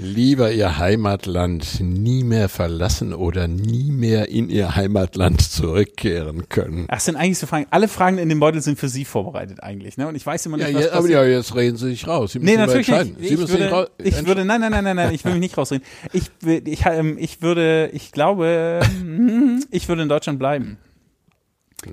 [0.00, 6.84] Lieber Ihr Heimatland nie mehr verlassen oder nie mehr in Ihr Heimatland zurückkehren können.
[6.86, 7.66] Ach, das sind eigentlich so Fragen.
[7.70, 10.06] Alle Fragen in dem Beutel sind für Sie vorbereitet eigentlich, ne?
[10.06, 11.20] Und ich weiß immer Ja, nicht, was ja, aber passiert.
[11.22, 12.30] ja, jetzt reden Sie sich raus.
[12.32, 13.18] Sie Nee, aber natürlich nicht.
[13.18, 15.84] Sie Ich würde, ich würde, nein, nein, nein, nein, nein, ich will mich nicht rausreden.
[16.12, 18.80] Ich, will- ich, ähm, ich würde, ich glaube,
[19.72, 20.76] ich würde in Deutschland bleiben.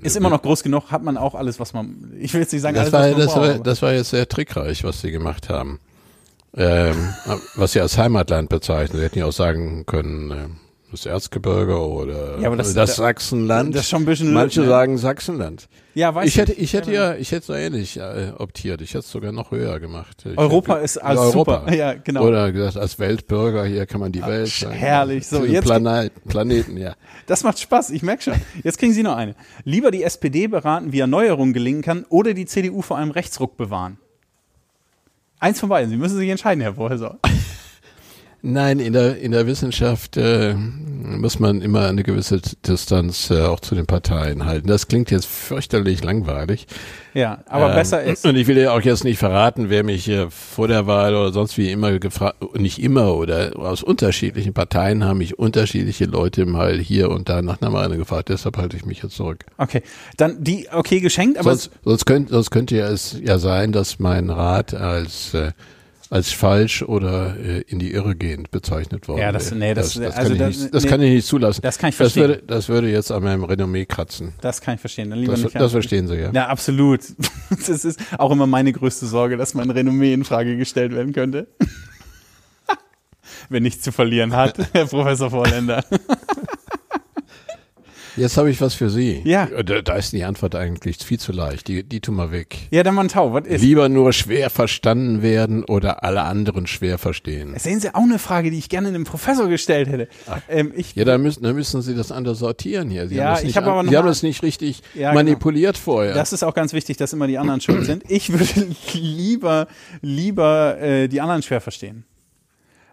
[0.02, 2.62] Ist immer noch groß genug, hat man auch alles, was man, ich will jetzt nicht
[2.62, 3.48] sagen, das, alles, war, was man das, braucht.
[3.48, 5.80] war, das war jetzt sehr trickreich, was Sie gemacht haben.
[6.56, 7.14] Ähm,
[7.56, 8.98] was Sie als Heimatland bezeichnen.
[8.98, 10.48] Sie hätten ja auch sagen können, äh,
[10.96, 13.74] das Erzgebirge oder Ja, das- das Sachsenland.
[13.74, 14.66] das ist schon ein bisschen Manche ne?
[14.68, 15.68] sagen Sachsenland.
[15.94, 18.80] ja, weiß Ich hätte, ich hätte ja, ich hätte so ähnlich äh, optiert.
[18.80, 20.24] Ich hätte es sogar noch höher gemacht.
[20.30, 21.60] Ich Europa hätte- ist als Europa.
[21.60, 21.74] super.
[21.74, 22.24] Ja, genau.
[22.24, 24.74] Oder gesagt, als Weltbürger hier kann man die Welt sch- sagen.
[24.74, 25.26] herrlich.
[25.26, 26.94] So, jetzt- Planet, Planeten, ja.
[27.26, 28.34] Das macht Spaß, ich merke schon.
[28.62, 29.34] Jetzt kriegen Sie noch eine.
[29.64, 33.98] Lieber die SPD beraten, wie Erneuerung gelingen kann, oder die CDU vor einem Rechtsruck bewahren.
[35.38, 35.90] Eins von beiden.
[35.90, 37.18] Sie müssen sich entscheiden, Herr Professor.
[38.48, 43.58] Nein, in der, in der Wissenschaft äh, muss man immer eine gewisse Distanz äh, auch
[43.58, 44.68] zu den Parteien halten.
[44.68, 46.68] Das klingt jetzt fürchterlich langweilig.
[47.12, 48.24] Ja, aber Ähm, besser ist.
[48.24, 51.32] Und ich will ja auch jetzt nicht verraten, wer mich hier vor der Wahl oder
[51.32, 56.78] sonst wie immer gefragt, nicht immer oder aus unterschiedlichen Parteien haben mich unterschiedliche Leute mal
[56.78, 58.28] hier und da nach einer Meinung gefragt.
[58.28, 59.44] Deshalb halte ich mich jetzt zurück.
[59.58, 59.82] Okay,
[60.18, 63.98] dann die, okay, geschenkt, aber Sonst, sonst, könnte, sonst könnte ja es ja sein, dass
[63.98, 65.50] mein Rat als äh,
[66.10, 70.14] als falsch oder äh, in die Irre gehend bezeichnet worden Ja, das- nee, das- das,
[70.16, 71.62] also kann, ich das- nicht, das nee, kann ich nicht zulassen.
[71.62, 72.28] das kann ich das verstehen.
[72.36, 74.32] würde, das würde jetzt an meinem Renommee kratzen.
[74.40, 75.10] das kann ich verstehen.
[75.10, 75.54] Dann lieber Das, nicht.
[75.56, 76.30] das verstehen Sie ja.
[76.32, 77.00] ja, absolut.
[77.66, 81.46] Das ist auch immer meine größte Sorge, dass mein Renommee in Frage gestellt werden könnte.
[83.48, 85.84] Wenn nichts zu verlieren hat, Herr Professor Vorländer.
[88.16, 89.22] Jetzt habe ich was für Sie.
[89.24, 89.46] Ja.
[89.46, 91.68] Da, da ist die Antwort eigentlich viel zu leicht.
[91.68, 92.56] Die, die tun wir weg.
[92.70, 93.32] Ja, dann mal ein Tau.
[93.32, 93.60] Was ist?
[93.62, 97.54] Lieber nur schwer verstanden werden oder alle anderen schwer verstehen.
[97.58, 100.08] Sehen Sie auch eine Frage, die ich gerne einem Professor gestellt hätte.
[100.48, 103.08] Ähm, ich, Ja, da müssen, da müssen Sie das anders sortieren hier.
[103.08, 105.14] Sie Ja, haben ich nicht, hab aber noch Sie haben das nicht richtig Ja, genau.
[105.22, 106.14] manipuliert vorher.
[106.14, 108.04] Das ist auch ganz wichtig, dass immer die anderen schuld sind.
[108.08, 108.44] Ich würde
[108.94, 109.66] lieber,
[110.00, 112.04] lieber äh, die anderen schwer verstehen.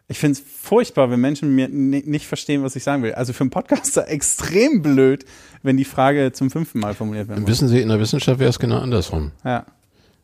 [0.09, 3.13] Ich finde es furchtbar, wenn Menschen mir ni- nicht verstehen, was ich sagen will.
[3.13, 5.25] Also für einen Podcaster extrem blöd,
[5.63, 7.49] wenn die Frage zum fünften Mal formuliert werden muss.
[7.51, 9.31] Wissen Sie, in der Wissenschaft wäre es genau andersrum.
[9.45, 9.65] Ja,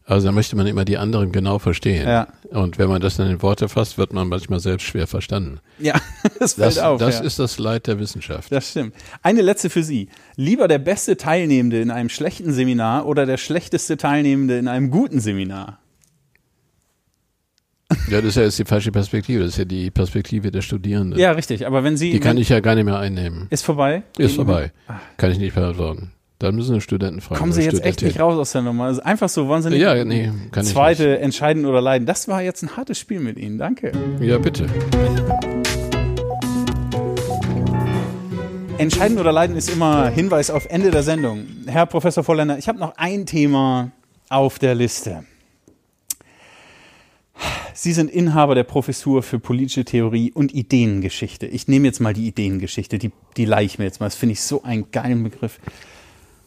[0.05, 2.05] Also da möchte man immer die anderen genau verstehen.
[2.07, 2.27] Ja.
[2.49, 5.59] Und wenn man das dann in Worte fasst, wird man manchmal selbst schwer verstanden.
[5.79, 5.93] ja
[6.39, 6.99] das fällt Das, auf.
[6.99, 7.23] das ja.
[7.25, 8.51] ist das Leid der Wissenschaft.
[8.51, 8.93] Das stimmt.
[9.23, 10.09] Eine letzte für Sie.
[10.35, 15.21] Lieber der beste Teilnehmende in einem schlechten Seminar oder der schlechteste Teilnehmende in einem guten
[15.21, 15.79] Seminar?
[18.07, 19.41] Ja, das ist ja jetzt die falsche Perspektive.
[19.43, 21.19] Das ist ja die Perspektive der Studierenden.
[21.19, 21.65] Ja, richtig.
[21.65, 22.11] Aber wenn Sie.
[22.11, 23.47] Die kann ich ja gar nicht mehr einnehmen.
[23.49, 24.03] Ist vorbei?
[24.17, 24.71] Ist vorbei.
[25.17, 26.11] Kann ich nicht beantworten.
[26.39, 27.37] Dann müssen Sie Studenten fragen.
[27.39, 28.85] Kommen Sie jetzt echt nicht raus aus der Nummer.
[28.85, 32.05] Also einfach so, wollen Sie nicht Ja, nee, kann ich zweite entscheiden oder leiden.
[32.05, 33.57] Das war jetzt ein hartes Spiel mit Ihnen.
[33.57, 33.91] Danke.
[34.19, 34.29] nicht.
[34.29, 34.67] Ja, bitte.
[38.77, 41.45] Entscheiden oder leiden ist immer Hinweis auf Ende der Sendung.
[41.65, 43.91] Herr Professor Volländer, ich habe noch ein Thema
[44.29, 45.25] auf der Liste.
[47.81, 51.45] Sie sind Inhaber der Professur für politische Theorie und Ideengeschichte.
[51.45, 54.07] Ich nehme jetzt mal die Ideengeschichte, die, die leihe ich mir jetzt mal.
[54.07, 55.61] Das finde ich so einen geilen Begriff.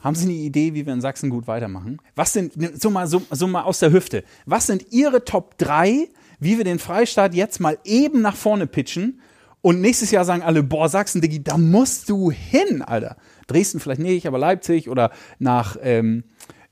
[0.02, 2.02] Haben Sie eine Idee, wie wir in Sachsen gut weitermachen?
[2.16, 6.06] Was sind, so mal, so, so mal aus der Hüfte, was sind Ihre Top 3,
[6.38, 9.22] wie wir den Freistaat jetzt mal eben nach vorne pitchen
[9.62, 13.16] und nächstes Jahr sagen alle, boah, Sachsen, Diggi, da musst du hin, Alter.
[13.46, 16.24] Dresden vielleicht nicht, aber Leipzig oder nach ähm,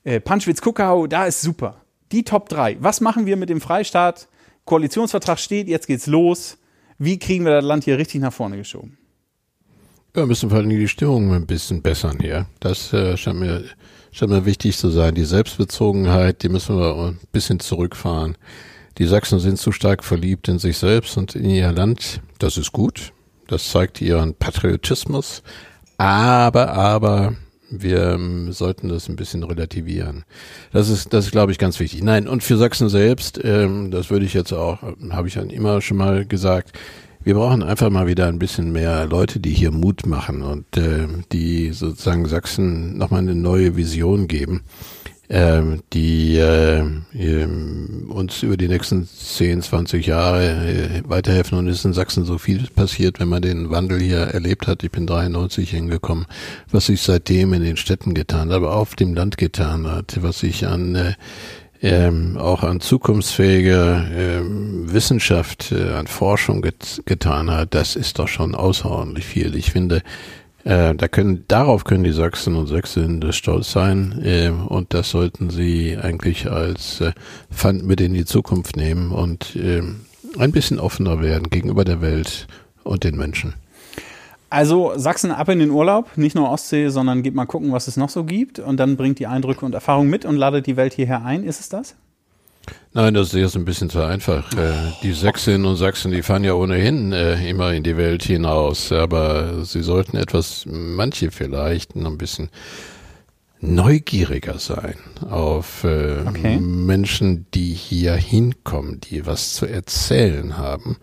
[0.03, 1.81] äh, Panschwitz-Kuckau, da ist super.
[2.11, 2.77] Die Top 3.
[2.79, 4.27] Was machen wir mit dem Freistaat?
[4.65, 6.57] Koalitionsvertrag steht, jetzt geht's los.
[6.97, 8.97] Wie kriegen wir das Land hier richtig nach vorne geschoben?
[10.15, 12.45] Ja, müssen vor allem die Stimmung ein bisschen bessern hier.
[12.59, 13.63] Das äh, scheint, mir,
[14.11, 15.15] scheint mir wichtig zu sein.
[15.15, 18.37] Die Selbstbezogenheit, die müssen wir ein bisschen zurückfahren.
[18.97, 22.21] Die Sachsen sind zu stark verliebt in sich selbst und in ihr Land.
[22.39, 23.13] Das ist gut.
[23.47, 25.43] Das zeigt ihren Patriotismus.
[25.97, 27.35] Aber, aber,
[27.71, 30.23] wir ähm, sollten das ein bisschen relativieren.
[30.71, 32.03] Das ist, das ist, glaube ich, ganz wichtig.
[32.03, 35.81] Nein, und für Sachsen selbst, ähm, das würde ich jetzt auch, habe ich dann immer
[35.81, 36.77] schon mal gesagt,
[37.23, 41.07] wir brauchen einfach mal wieder ein bisschen mehr Leute, die hier Mut machen und äh,
[41.31, 44.63] die sozusagen Sachsen nochmal eine neue Vision geben
[45.31, 46.83] die äh,
[48.09, 51.57] uns über die nächsten 10, 20 Jahre äh, weiterhelfen.
[51.57, 54.83] Und ist in Sachsen so viel passiert, wenn man den Wandel hier erlebt hat.
[54.83, 56.25] Ich bin 93 hingekommen,
[56.69, 60.39] was sich seitdem in den Städten getan hat, aber auf dem Land getan hat, was
[60.39, 61.13] sich an äh,
[61.83, 68.27] ähm, auch an zukunftsfähiger ähm, Wissenschaft, äh, an Forschung get getan hat, das ist doch
[68.27, 69.55] schon außerordentlich viel.
[69.55, 70.03] Ich finde,
[70.63, 75.49] äh, da können, darauf können die Sachsen und Sächsinnen stolz sein äh, und das sollten
[75.49, 77.11] sie eigentlich als äh,
[77.51, 79.81] Pfand mit in die Zukunft nehmen und äh,
[80.37, 82.47] ein bisschen offener werden gegenüber der Welt
[82.83, 83.53] und den Menschen.
[84.49, 87.95] Also Sachsen ab in den Urlaub, nicht nur Ostsee, sondern geht mal gucken, was es
[87.95, 90.93] noch so gibt und dann bringt die Eindrücke und Erfahrungen mit und ladet die Welt
[90.93, 91.43] hierher ein.
[91.43, 91.95] Ist es das?
[92.93, 94.51] Nein, das ist jetzt ein bisschen zu einfach.
[94.53, 98.91] Äh, die Sächsinnen und Sachsen, die fahren ja ohnehin äh, immer in die Welt hinaus,
[98.91, 102.49] aber sie sollten etwas, manche vielleicht, noch ein bisschen
[103.61, 104.95] neugieriger sein
[105.29, 106.57] auf äh, okay.
[106.57, 110.97] Menschen, die hier hinkommen, die was zu erzählen haben.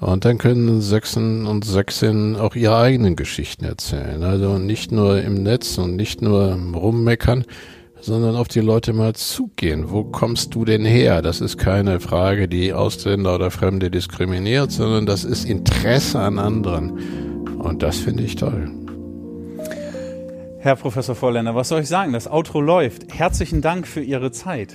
[0.00, 4.22] Und dann können Sachsen und Sächsinnen auch ihre eigenen Geschichten erzählen.
[4.22, 7.46] Also nicht nur im Netz und nicht nur rummeckern,
[8.04, 9.90] sondern auf die Leute mal zugehen.
[9.90, 11.22] Wo kommst du denn her?
[11.22, 17.56] Das ist keine Frage, die Ausländer oder Fremde diskriminiert, sondern das ist Interesse an anderen.
[17.58, 18.70] Und das finde ich toll.
[20.58, 22.12] Herr Professor Vorländer, was soll ich sagen?
[22.12, 23.12] Das Outro läuft.
[23.12, 24.74] Herzlichen Dank für Ihre Zeit.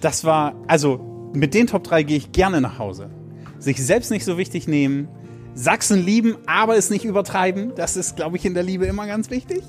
[0.00, 3.10] Das war, also mit den Top 3 gehe ich gerne nach Hause.
[3.58, 5.08] Sich selbst nicht so wichtig nehmen,
[5.54, 7.72] Sachsen lieben, aber es nicht übertreiben.
[7.76, 9.62] Das ist, glaube ich, in der Liebe immer ganz wichtig.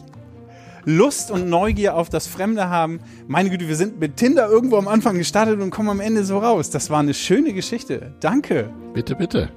[0.85, 2.99] Lust und Neugier auf das Fremde haben.
[3.27, 6.37] Meine Güte, wir sind mit Tinder irgendwo am Anfang gestartet und kommen am Ende so
[6.37, 6.69] raus.
[6.69, 8.13] Das war eine schöne Geschichte.
[8.19, 8.69] Danke.
[8.93, 9.49] Bitte, bitte.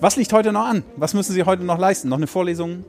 [0.00, 0.82] Was liegt heute noch an?
[0.96, 2.08] Was müssen Sie heute noch leisten?
[2.08, 2.84] Noch eine Vorlesung?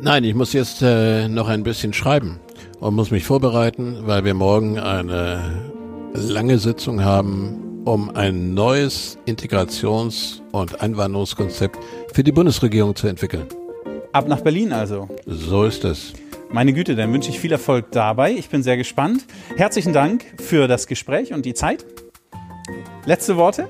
[0.00, 2.40] Nein, ich muss jetzt äh, noch ein bisschen schreiben
[2.78, 5.70] und muss mich vorbereiten, weil wir morgen eine
[6.14, 11.78] lange Sitzung haben, um ein neues Integrations- und Einwanderungskonzept
[12.14, 13.46] für die Bundesregierung zu entwickeln.
[14.12, 15.08] Ab nach Berlin also.
[15.26, 16.12] So ist es.
[16.52, 18.32] Meine Güte, dann wünsche ich viel Erfolg dabei.
[18.32, 19.24] Ich bin sehr gespannt.
[19.56, 21.86] Herzlichen Dank für das Gespräch und die Zeit.
[23.04, 23.68] Letzte Worte?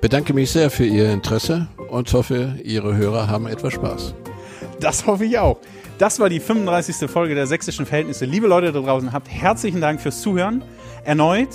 [0.00, 4.14] Bedanke mich sehr für Ihr Interesse und hoffe, Ihre Hörer haben etwas Spaß.
[4.78, 5.58] Das hoffe ich auch.
[5.98, 7.10] Das war die 35.
[7.10, 8.24] Folge der sächsischen Verhältnisse.
[8.24, 10.62] Liebe Leute da draußen, habt herzlichen Dank fürs Zuhören.
[11.04, 11.48] Erneut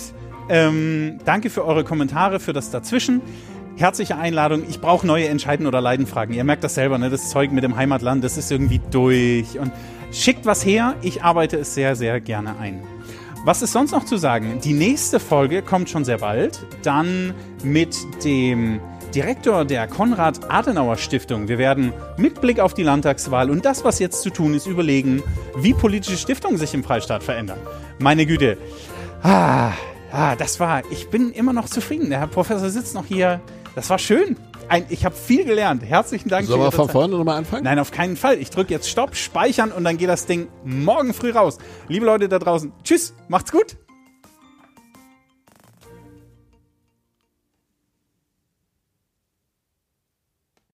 [0.48, 3.22] ähm, danke für eure Kommentare, für das Dazwischen.
[3.76, 4.64] Herzliche Einladung.
[4.68, 6.34] Ich brauche neue Entscheiden oder Leidenfragen.
[6.34, 7.10] Ihr merkt das selber, ne?
[7.10, 9.58] Das Zeug mit dem Heimatland, das ist irgendwie durch.
[9.58, 9.72] Und
[10.12, 12.82] Schickt was her, ich arbeite es sehr, sehr gerne ein.
[13.44, 14.60] Was ist sonst noch zu sagen?
[14.64, 16.66] Die nächste Folge kommt schon sehr bald.
[16.82, 18.80] Dann mit dem
[19.14, 21.48] Direktor der Konrad-Adenauer-Stiftung.
[21.48, 25.22] Wir werden mit Blick auf die Landtagswahl und das, was jetzt zu tun ist, überlegen,
[25.56, 27.58] wie politische Stiftungen sich im Freistaat verändern.
[27.98, 28.58] Meine Güte.
[29.22, 29.72] Ah,
[30.12, 32.10] ah, das war, ich bin immer noch zufrieden.
[32.10, 33.40] Der Herr Professor sitzt noch hier.
[33.74, 34.36] Das war schön.
[34.68, 35.84] Ein, ich habe viel gelernt.
[35.84, 36.46] Herzlichen Dank.
[36.46, 37.64] Sollen wir von vorne nochmal anfangen?
[37.64, 38.38] Nein, auf keinen Fall.
[38.38, 41.58] Ich drücke jetzt Stopp, speichern und dann geht das Ding morgen früh raus.
[41.88, 43.76] Liebe Leute da draußen, tschüss, macht's gut.